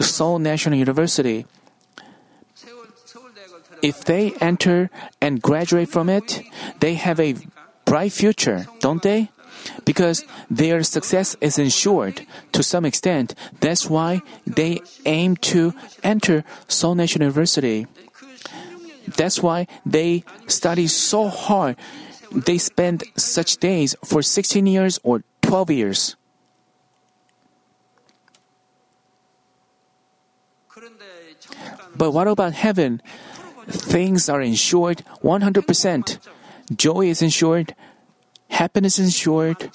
Seoul 0.00 0.38
National 0.38 0.78
University? 0.78 1.46
If 3.82 4.04
they 4.04 4.32
enter 4.40 4.88
and 5.20 5.42
graduate 5.42 5.90
from 5.90 6.08
it, 6.08 6.40
they 6.80 6.94
have 6.94 7.20
a 7.20 7.36
bright 7.84 8.12
future, 8.12 8.66
don't 8.80 9.02
they? 9.02 9.28
Because 9.84 10.24
their 10.48 10.82
success 10.82 11.36
is 11.40 11.58
ensured 11.58 12.26
to 12.52 12.62
some 12.62 12.84
extent. 12.84 13.34
That's 13.60 13.88
why 13.88 14.22
they 14.46 14.80
aim 15.04 15.36
to 15.52 15.74
enter 16.02 16.44
Seoul 16.68 16.94
National 16.94 17.28
University. 17.28 17.86
That's 19.06 19.42
why 19.42 19.66
they 19.84 20.24
study 20.46 20.86
so 20.86 21.28
hard. 21.28 21.76
They 22.32 22.58
spend 22.58 23.04
such 23.16 23.58
days 23.58 23.94
for 24.04 24.22
16 24.22 24.66
years 24.66 24.98
or 25.02 25.22
12 25.42 25.70
years. 25.70 26.16
But 31.96 32.10
what 32.10 32.26
about 32.26 32.54
heaven? 32.54 33.00
Things 33.68 34.28
are 34.28 34.42
insured 34.42 35.04
100%. 35.22 36.18
Joy 36.74 37.06
is 37.06 37.22
insured. 37.22 37.74
Happiness 38.48 38.98
is 38.98 39.06
insured. 39.06 39.70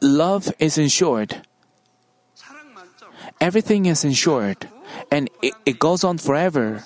Love 0.00 0.52
is 0.58 0.76
insured. 0.76 1.42
Everything 3.40 3.86
is 3.86 4.04
insured. 4.04 4.68
And 5.10 5.30
it, 5.40 5.54
it 5.64 5.78
goes 5.78 6.04
on 6.04 6.18
forever. 6.18 6.84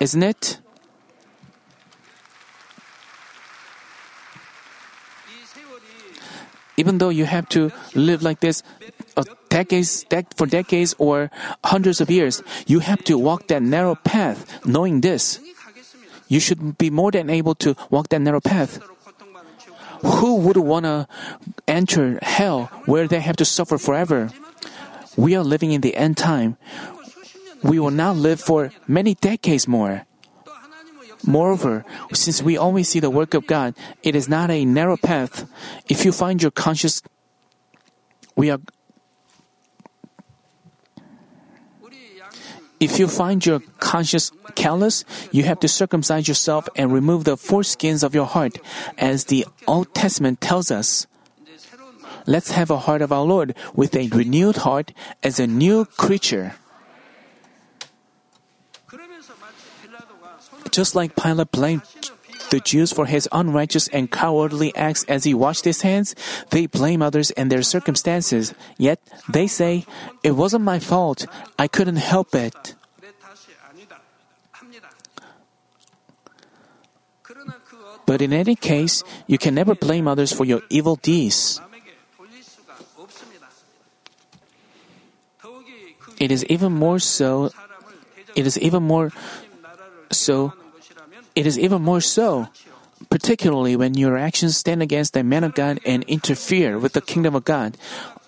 Isn't 0.00 0.22
it? 0.22 0.58
Even 6.76 6.98
though 6.98 7.10
you 7.10 7.24
have 7.24 7.48
to 7.50 7.70
live 7.94 8.22
like 8.22 8.40
this 8.40 8.62
uh, 9.16 9.22
decades, 9.48 10.04
for 10.36 10.46
decades 10.46 10.94
or 10.98 11.30
hundreds 11.64 12.00
of 12.00 12.10
years, 12.10 12.42
you 12.66 12.80
have 12.80 13.04
to 13.04 13.16
walk 13.16 13.46
that 13.46 13.62
narrow 13.62 13.94
path 13.94 14.66
knowing 14.66 15.00
this. 15.00 15.38
You 16.26 16.40
should 16.40 16.78
be 16.78 16.90
more 16.90 17.12
than 17.12 17.30
able 17.30 17.54
to 17.56 17.76
walk 17.90 18.08
that 18.08 18.20
narrow 18.20 18.40
path. 18.40 18.82
Who 20.02 20.36
would 20.36 20.56
want 20.56 20.84
to 20.84 21.06
enter 21.68 22.18
hell 22.22 22.66
where 22.86 23.06
they 23.06 23.20
have 23.20 23.36
to 23.36 23.44
suffer 23.44 23.78
forever? 23.78 24.30
We 25.16 25.36
are 25.36 25.44
living 25.44 25.72
in 25.72 25.80
the 25.80 25.94
end 25.94 26.16
time. 26.16 26.56
We 27.62 27.78
will 27.78 27.94
not 27.94 28.16
live 28.16 28.40
for 28.40 28.72
many 28.88 29.14
decades 29.14 29.68
more. 29.68 30.04
Moreover, 31.26 31.84
since 32.12 32.42
we 32.42 32.56
always 32.56 32.88
see 32.88 33.00
the 33.00 33.10
work 33.10 33.34
of 33.34 33.46
God, 33.46 33.74
it 34.02 34.14
is 34.14 34.28
not 34.28 34.50
a 34.50 34.64
narrow 34.64 34.96
path. 34.96 35.48
If 35.88 36.04
you 36.04 36.12
find 36.12 36.42
your 36.42 36.50
conscious, 36.50 37.02
we 38.36 38.50
are. 38.50 38.60
If 42.80 42.98
you 42.98 43.08
find 43.08 43.44
your 43.44 43.60
conscience 43.78 44.30
callous, 44.54 45.04
you 45.32 45.44
have 45.44 45.60
to 45.60 45.68
circumcise 45.68 46.28
yourself 46.28 46.68
and 46.76 46.92
remove 46.92 47.24
the 47.24 47.36
foreskins 47.36 48.02
of 48.02 48.14
your 48.14 48.26
heart, 48.26 48.58
as 48.98 49.26
the 49.26 49.46
Old 49.66 49.94
Testament 49.94 50.40
tells 50.40 50.70
us. 50.70 51.06
Let's 52.26 52.50
have 52.52 52.70
a 52.70 52.78
heart 52.78 53.00
of 53.00 53.12
our 53.12 53.24
Lord 53.24 53.54
with 53.74 53.94
a 53.94 54.08
renewed 54.08 54.56
heart 54.68 54.92
as 55.22 55.38
a 55.38 55.46
new 55.46 55.84
creature. 55.84 56.56
Just 60.74 60.96
like 60.96 61.14
Pilate 61.14 61.52
blamed 61.52 61.86
the 62.50 62.58
Jews 62.58 62.90
for 62.90 63.06
his 63.06 63.28
unrighteous 63.30 63.86
and 63.94 64.10
cowardly 64.10 64.74
acts 64.74 65.06
as 65.06 65.22
he 65.22 65.30
washed 65.30 65.64
his 65.64 65.86
hands, 65.86 66.18
they 66.50 66.66
blame 66.66 66.98
others 66.98 67.30
and 67.38 67.46
their 67.46 67.62
circumstances. 67.62 68.58
Yet 68.76 68.98
they 69.30 69.46
say, 69.46 69.86
It 70.26 70.32
wasn't 70.34 70.66
my 70.66 70.80
fault. 70.80 71.30
I 71.62 71.70
couldn't 71.70 72.02
help 72.02 72.34
it. 72.34 72.74
But 78.04 78.18
in 78.20 78.32
any 78.32 78.56
case, 78.58 79.06
you 79.30 79.38
can 79.38 79.54
never 79.54 79.76
blame 79.76 80.08
others 80.10 80.32
for 80.34 80.42
your 80.44 80.62
evil 80.70 80.96
deeds. 80.96 81.62
It 86.18 86.32
is 86.34 86.44
even 86.46 86.72
more 86.72 86.98
so, 86.98 87.54
it 88.34 88.44
is 88.44 88.58
even 88.58 88.82
more 88.82 89.12
so 90.10 90.52
it 91.34 91.46
is 91.46 91.58
even 91.58 91.82
more 91.82 92.00
so, 92.00 92.48
particularly 93.10 93.74
when 93.76 93.94
your 93.94 94.16
actions 94.16 94.56
stand 94.56 94.82
against 94.82 95.14
the 95.14 95.24
man 95.24 95.42
of 95.42 95.54
God 95.54 95.80
and 95.84 96.04
interfere 96.04 96.78
with 96.78 96.92
the 96.92 97.00
kingdom 97.00 97.34
of 97.34 97.44
God. 97.44 97.76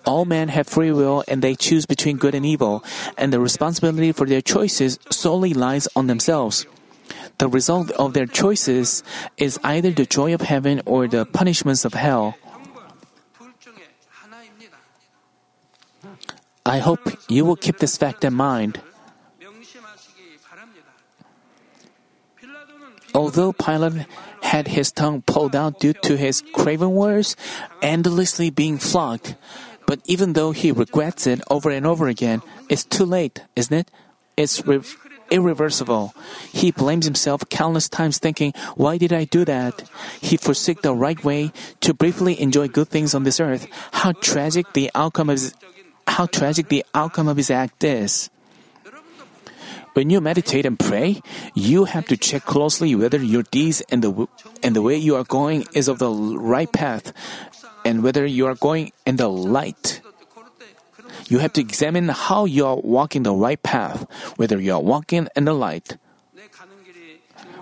All 0.05 0.25
men 0.25 0.49
have 0.49 0.67
free 0.67 0.91
will 0.91 1.23
and 1.27 1.41
they 1.41 1.55
choose 1.55 1.85
between 1.85 2.17
good 2.17 2.35
and 2.35 2.45
evil, 2.45 2.83
and 3.17 3.31
the 3.31 3.39
responsibility 3.39 4.11
for 4.11 4.25
their 4.25 4.41
choices 4.41 4.99
solely 5.09 5.53
lies 5.53 5.87
on 5.95 6.07
themselves. 6.07 6.65
The 7.37 7.47
result 7.47 7.91
of 7.91 8.13
their 8.13 8.25
choices 8.25 9.03
is 9.37 9.59
either 9.63 9.91
the 9.91 10.05
joy 10.05 10.33
of 10.33 10.41
heaven 10.41 10.81
or 10.85 11.07
the 11.07 11.25
punishments 11.25 11.85
of 11.85 11.93
hell. 11.93 12.35
I 16.65 16.79
hope 16.79 16.99
you 17.29 17.45
will 17.45 17.55
keep 17.55 17.79
this 17.79 17.95
fact 17.95 18.25
in 18.25 18.33
mind. 18.33 18.81
Although 23.17 23.51
Pilate 23.51 24.05
had 24.43 24.67
his 24.67 24.91
tongue 24.91 25.23
pulled 25.23 25.55
out 25.55 25.79
due 25.79 25.93
to 26.05 26.15
his 26.15 26.43
craven 26.53 26.91
words, 26.91 27.35
endlessly 27.81 28.51
being 28.51 28.77
flogged, 28.77 29.35
but 29.87 29.99
even 30.05 30.33
though 30.33 30.51
he 30.51 30.71
regrets 30.71 31.25
it 31.25 31.41
over 31.49 31.71
and 31.71 31.87
over 31.87 32.07
again, 32.07 32.43
it's 32.69 32.85
too 32.85 33.05
late, 33.05 33.41
isn't 33.55 33.73
it? 33.73 33.89
It's 34.37 34.61
re- 34.67 34.85
irreversible. 35.31 36.13
He 36.53 36.69
blames 36.69 37.05
himself 37.05 37.41
countless 37.49 37.89
times 37.89 38.19
thinking, 38.19 38.53
why 38.75 38.99
did 38.99 39.11
I 39.11 39.23
do 39.25 39.43
that? 39.45 39.89
He 40.21 40.37
forsook 40.37 40.83
the 40.83 40.93
right 40.93 41.17
way 41.23 41.51
to 41.81 41.95
briefly 41.95 42.39
enjoy 42.39 42.67
good 42.67 42.89
things 42.89 43.15
on 43.15 43.23
this 43.23 43.39
earth. 43.39 43.65
How 43.93 44.11
tragic 44.11 44.73
the 44.73 44.91
outcome 44.93 45.31
of 45.31 45.41
his, 45.41 45.55
how 46.05 46.27
tragic 46.27 46.69
the 46.69 46.85
outcome 46.93 47.27
of 47.27 47.37
his 47.37 47.49
act 47.49 47.83
is. 47.83 48.29
When 49.97 50.11
you 50.11 50.21
meditate 50.21 50.67
and 50.67 50.77
pray, 50.77 51.23
you 51.55 51.85
have 51.85 52.05
to 52.13 52.17
check 52.17 52.45
closely 52.45 52.93
whether 52.93 53.17
your 53.17 53.41
deeds 53.41 53.81
and 53.89 54.03
the, 54.03 54.27
and 54.61 54.75
the 54.75 54.83
way 54.83 54.95
you 54.95 55.15
are 55.15 55.23
going 55.23 55.65
is 55.73 55.87
of 55.87 55.97
the 55.97 56.13
right 56.13 56.71
path 56.71 57.11
and 57.83 58.03
whether 58.03 58.23
you 58.23 58.45
are 58.45 58.53
going 58.53 58.91
in 59.07 59.15
the 59.15 59.27
light. 59.27 60.01
You 61.29 61.39
have 61.39 61.51
to 61.53 61.61
examine 61.61 62.09
how 62.09 62.45
you 62.45 62.67
are 62.67 62.75
walking 62.75 63.23
the 63.23 63.33
right 63.33 63.57
path, 63.57 64.05
whether 64.35 64.61
you 64.61 64.73
are 64.73 64.79
walking 64.79 65.29
in 65.35 65.45
the 65.45 65.57
light. 65.57 65.97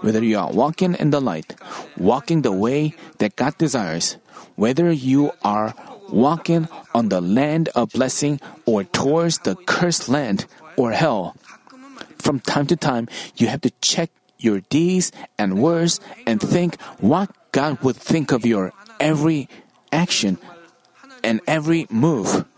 Whether 0.01 0.21
you 0.21 0.37
are 0.37 0.51
walking 0.51 0.93
in 0.95 1.11
the 1.11 1.21
light, 1.21 1.55
walking 1.95 2.41
the 2.41 2.51
way 2.51 2.95
that 3.19 3.37
God 3.37 3.57
desires, 3.57 4.17
whether 4.57 4.91
you 4.91 5.31
are 5.41 5.73
walking 6.11 6.67
on 6.93 7.07
the 7.07 7.21
land 7.21 7.69
of 7.75 7.93
blessing 7.93 8.41
or 8.65 8.83
towards 8.83 9.39
the 9.47 9.55
cursed 9.55 10.09
land 10.09 10.47
or 10.75 10.91
hell. 10.91 11.33
From 12.25 12.39
time 12.39 12.65
to 12.73 12.75
time, 12.75 13.05
you 13.37 13.53
have 13.53 13.61
to 13.61 13.69
check 13.85 14.09
your 14.41 14.65
deeds 14.73 15.11
and 15.37 15.61
words 15.61 16.01
and 16.25 16.41
think 16.41 16.81
what 16.97 17.29
God 17.51 17.77
would 17.85 17.95
think 17.95 18.31
of 18.31 18.47
your 18.47 18.73
every 18.99 19.47
action 19.93 20.41
and 21.23 21.39
every 21.45 21.85
move. 21.93 22.49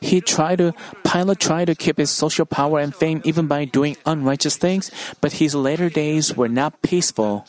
He 0.00 0.20
tried 0.20 0.58
to 0.58 0.74
Pilate 1.04 1.38
tried 1.38 1.66
to 1.66 1.76
keep 1.76 1.98
his 1.98 2.10
social 2.10 2.44
power 2.44 2.80
and 2.80 2.90
fame 2.90 3.22
even 3.22 3.46
by 3.46 3.66
doing 3.66 3.96
unrighteous 4.04 4.56
things, 4.56 4.90
but 5.20 5.38
his 5.38 5.54
later 5.54 5.88
days 5.88 6.34
were 6.34 6.48
not 6.48 6.82
peaceful. 6.82 7.46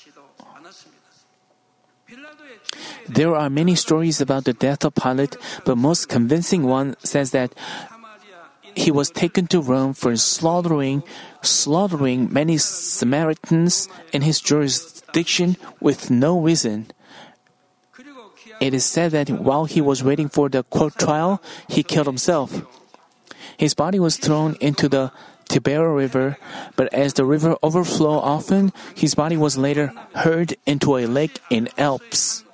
There 3.12 3.36
are 3.36 3.50
many 3.50 3.76
stories 3.76 4.21
about 4.21 4.45
the 4.45 4.54
death 4.54 4.86
of 4.86 4.95
Pilate, 4.95 5.36
but 5.65 5.76
most 5.76 6.08
convincing 6.08 6.63
one 6.63 6.95
says 7.04 7.32
that 7.32 7.52
he 8.74 8.89
was 8.89 9.12
taken 9.12 9.47
to 9.47 9.60
Rome 9.60 9.93
for 9.93 10.15
slaughtering 10.15 11.04
slaughtering 11.41 12.32
many 12.32 12.56
Samaritans 12.58 13.89
in 14.13 14.21
his 14.21 14.39
jurisdiction 14.39 15.58
with 15.82 16.10
no 16.10 16.39
reason. 16.39 16.88
It 18.62 18.74
is 18.74 18.86
said 18.86 19.12
that 19.12 19.30
while 19.30 19.65
he 19.65 19.82
was 19.82 20.06
waiting 20.06 20.30
for 20.30 20.47
the 20.47 20.63
court 20.63 20.95
trial, 20.97 21.43
he 21.67 21.84
killed 21.84 22.08
himself. 22.08 22.63
His 23.58 23.74
body 23.74 24.00
was 24.00 24.15
thrown 24.15 24.56
into 24.62 24.88
the 24.88 25.12
Tiber 25.50 25.93
River, 25.93 26.38
but 26.78 26.88
as 26.93 27.15
the 27.15 27.26
river 27.26 27.58
overflowed 27.62 28.24
often, 28.24 28.71
his 28.95 29.15
body 29.15 29.36
was 29.36 29.58
later 29.58 29.91
hurled 30.15 30.54
into 30.65 30.95
a 30.95 31.08
lake 31.08 31.41
in 31.50 31.67
Alps. 31.78 32.45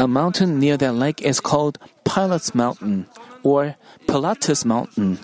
A 0.00 0.06
mountain 0.06 0.60
near 0.60 0.76
that 0.76 0.94
lake 0.94 1.22
is 1.22 1.40
called 1.40 1.78
Pilate's 2.04 2.54
Mountain 2.54 3.06
or 3.42 3.74
Pilatus 4.06 4.64
Mountain, 4.64 5.18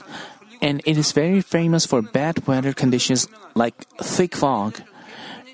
and 0.60 0.82
it 0.84 0.98
is 0.98 1.12
very 1.12 1.40
famous 1.40 1.86
for 1.86 2.02
bad 2.02 2.46
weather 2.48 2.72
conditions 2.72 3.28
like 3.54 3.86
thick 4.02 4.34
fog. 4.34 4.80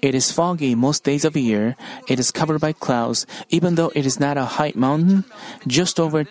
It 0.00 0.14
is 0.14 0.32
foggy 0.32 0.74
most 0.74 1.04
days 1.04 1.26
of 1.26 1.34
the 1.34 1.42
year. 1.42 1.76
It 2.08 2.18
is 2.18 2.30
covered 2.30 2.62
by 2.62 2.72
clouds, 2.72 3.26
even 3.50 3.74
though 3.74 3.92
it 3.94 4.06
is 4.06 4.18
not 4.18 4.38
a 4.38 4.56
high 4.56 4.72
mountain, 4.74 5.24
just 5.66 6.00
over 6.00 6.24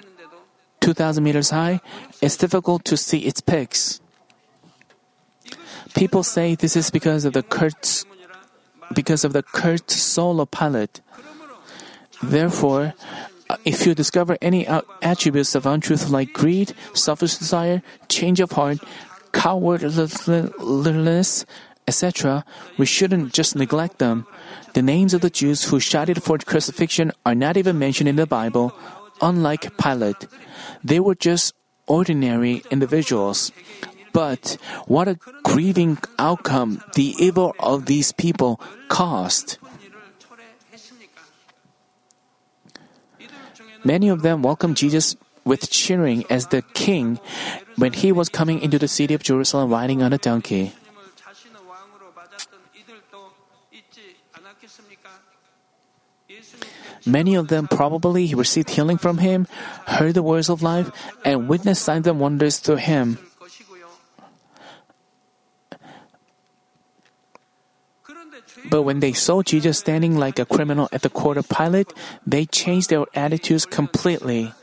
2,000 0.80 1.24
meters 1.24 1.52
high. 1.52 1.82
It's 2.22 2.38
difficult 2.38 2.86
to 2.86 2.98
see 2.98 3.20
its 3.20 3.42
peaks. 3.42 4.02
People 5.94 6.24
say 6.24 6.56
this 6.56 6.76
is 6.76 6.90
because 6.90 7.26
of 7.26 7.34
the 7.34 7.44
cursed, 7.44 8.08
because 8.96 9.24
of 9.24 9.34
the 9.34 9.44
cursed 9.44 9.92
soul 9.92 10.42
of 10.42 10.50
Pilate. 10.50 11.02
Therefore, 12.22 12.94
if 13.66 13.86
you 13.86 13.96
discover 13.96 14.38
any 14.42 14.68
attributes 15.02 15.56
of 15.56 15.66
untruth 15.66 16.10
like 16.10 16.34
greed, 16.34 16.74
selfish 16.94 17.38
desire, 17.38 17.82
change 18.08 18.40
of 18.40 18.52
heart, 18.52 18.80
cowardliness, 19.32 21.46
etc., 21.88 22.46
we 22.78 22.86
shouldn't 22.86 23.34
just 23.34 23.56
neglect 23.56 23.98
them. 23.98 24.28
The 24.74 24.82
names 24.82 25.14
of 25.14 25.22
the 25.22 25.30
Jews 25.30 25.66
who 25.66 25.80
shouted 25.80 26.22
for 26.22 26.38
crucifixion 26.38 27.12
are 27.26 27.36
not 27.36 27.58
even 27.58 27.80
mentioned 27.80 28.10
in 28.10 28.18
the 28.18 28.28
Bible, 28.28 28.74
unlike 29.22 29.78
Pilate. 29.78 30.28
They 30.84 31.00
were 31.00 31.16
just 31.16 31.54
ordinary 31.88 32.62
individuals. 32.70 33.52
But 34.14 34.58
what 34.86 35.08
a 35.08 35.20
grieving 35.44 35.98
outcome 36.18 36.84
the 36.96 37.16
evil 37.18 37.56
of 37.60 37.86
these 37.86 38.12
people 38.12 38.60
caused. 38.88 39.58
Many 43.84 44.10
of 44.10 44.22
them 44.22 44.42
welcomed 44.42 44.78
Jesus 44.78 45.16
with 45.46 45.70
cheering 45.70 46.26
as 46.30 46.48
the 46.48 46.62
king 46.74 47.20
when 47.76 47.94
he 47.94 48.12
was 48.12 48.30
coming 48.30 48.62
into 48.62 48.78
the 48.78 48.88
city 48.88 49.14
of 49.14 49.24
Jerusalem 49.24 49.72
riding 49.72 50.02
on 50.04 50.14
a 50.14 50.18
donkey. 50.18 50.74
Many 57.06 57.36
of 57.36 57.48
them 57.48 57.68
probably 57.68 58.36
received 58.36 58.70
healing 58.72 58.98
from 58.98 59.20
him, 59.20 59.48
heard 59.88 60.14
the 60.14 60.24
words 60.24 60.50
of 60.50 60.62
life, 60.62 60.92
and 61.24 61.48
witnessed 61.48 61.84
signs 61.84 62.06
and 62.06 62.20
wonders 62.20 62.60
through 62.60 62.84
him. 62.84 63.18
But 68.66 68.84
when 68.84 69.00
they 69.00 69.14
saw 69.14 69.42
Jesus 69.42 69.80
standing 69.80 70.18
like 70.18 70.40
a 70.40 70.46
criminal 70.46 70.90
at 70.92 71.02
the 71.02 71.10
court 71.10 71.38
of 71.38 71.48
Pilate, 71.48 71.94
they 72.26 72.46
changed 72.46 72.90
their 72.90 73.06
attitudes 73.14 73.66
completely. 73.66 74.54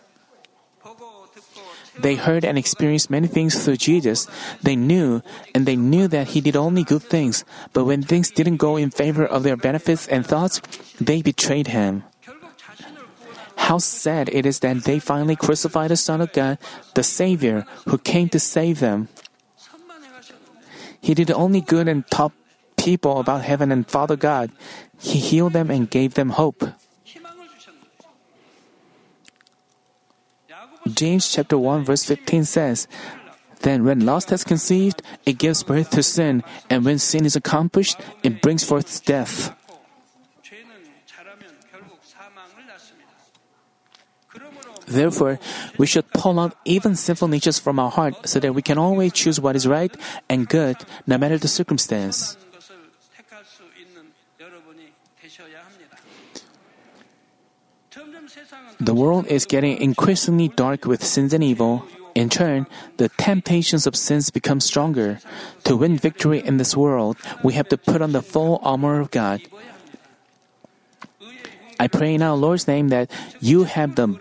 They 1.99 2.15
heard 2.15 2.45
and 2.45 2.59
experienced 2.59 3.09
many 3.09 3.27
things 3.27 3.57
through 3.57 3.79
Jesus. 3.79 4.29
They 4.63 4.77
knew, 4.77 5.23
and 5.55 5.65
they 5.65 5.77
knew 5.77 6.09
that 6.09 6.37
he 6.37 6.41
did 6.41 6.57
only 6.57 6.85
good 6.85 7.03
things. 7.03 7.45
But 7.73 7.85
when 7.85 8.03
things 8.03 8.31
didn't 8.31 8.59
go 8.59 8.77
in 8.77 8.91
favor 8.91 9.25
of 9.25 9.43
their 9.43 9.57
benefits 9.57 10.07
and 10.07 10.27
thoughts, 10.27 10.61
they 11.01 11.23
betrayed 11.23 11.69
him. 11.69 12.05
How 13.57 13.79
sad 13.79 14.29
it 14.29 14.45
is 14.45 14.61
that 14.61 14.85
they 14.85 14.99
finally 14.99 15.37
crucified 15.37 15.91
the 15.91 15.97
Son 15.97 16.21
of 16.21 16.33
God, 16.33 16.59
the 16.95 17.03
Savior, 17.03 17.65
who 17.89 17.99
came 17.99 18.29
to 18.29 18.39
save 18.39 18.81
them. 18.81 19.09
He 21.01 21.15
did 21.15 21.31
only 21.31 21.61
good 21.61 21.89
and 21.89 22.07
top 22.11 22.33
people 22.87 23.19
about 23.19 23.43
heaven 23.43 23.75
and 23.75 23.83
Father 23.83 24.15
God. 24.15 24.55
He 25.03 25.19
healed 25.19 25.59
them 25.59 25.75
and 25.75 25.91
gave 25.91 26.15
them 26.15 26.39
hope. 26.39 26.63
James 30.87 31.27
chapter 31.27 31.59
1 31.59 31.83
verse 31.83 32.07
15 32.07 32.47
says, 32.47 32.87
Then 33.67 33.83
when 33.83 34.07
lust 34.07 34.31
has 34.31 34.47
conceived, 34.47 35.03
it 35.27 35.43
gives 35.43 35.67
birth 35.67 35.91
to 35.99 36.03
sin, 36.07 36.47
and 36.71 36.87
when 36.87 37.03
sin 37.03 37.27
is 37.27 37.35
accomplished, 37.35 37.99
it 38.23 38.39
brings 38.41 38.63
forth 38.63 39.03
death. 39.03 39.51
Therefore, 44.87 45.43
we 45.77 45.91
should 45.91 46.07
pull 46.15 46.39
out 46.39 46.55
even 46.63 46.95
sinful 46.95 47.27
natures 47.27 47.59
from 47.59 47.83
our 47.83 47.91
heart 47.91 48.31
so 48.31 48.39
that 48.39 48.55
we 48.55 48.63
can 48.63 48.79
always 48.79 49.11
choose 49.11 49.43
what 49.43 49.59
is 49.59 49.67
right 49.67 49.91
and 50.31 50.47
good, 50.47 50.79
no 51.11 51.19
matter 51.19 51.35
the 51.35 51.51
circumstance. 51.51 52.39
The 58.81 58.95
world 58.95 59.27
is 59.27 59.47
getting 59.47 59.79
increasingly 59.79 60.49
dark 60.49 60.85
with 60.85 61.05
sins 61.05 61.33
and 61.33 61.43
evil. 61.43 61.87
In 62.15 62.29
turn, 62.29 62.67
the 62.97 63.09
temptations 63.21 63.87
of 63.87 63.97
sins 63.97 64.31
become 64.31 64.61
stronger. 64.61 65.21
To 65.65 65.77
win 65.77 65.99
victory 65.99 66.41
in 66.41 66.57
this 66.57 66.77
world, 66.77 67.17
we 67.43 67.55
have 67.55 67.69
to 67.69 67.77
put 67.77 68.01
on 68.01 68.13
the 68.13 68.23
full 68.23 68.61
armor 68.63 69.01
of 69.01 69.11
God. 69.11 69.43
I 71.79 71.89
pray 71.89 72.15
in 72.15 72.23
our 72.23 72.37
Lord's 72.37 72.67
name 72.67 72.89
that 72.89 73.11
you 73.41 73.65
have 73.65 73.97
the 73.97 74.17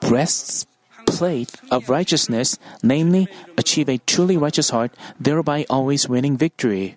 breastplate 0.00 1.56
of 1.70 1.88
righteousness, 1.88 2.58
namely, 2.82 3.28
achieve 3.56 3.88
a 3.88 3.98
truly 4.04 4.36
righteous 4.36 4.70
heart, 4.70 4.92
thereby 5.18 5.64
always 5.70 6.08
winning 6.08 6.36
victory. 6.36 6.96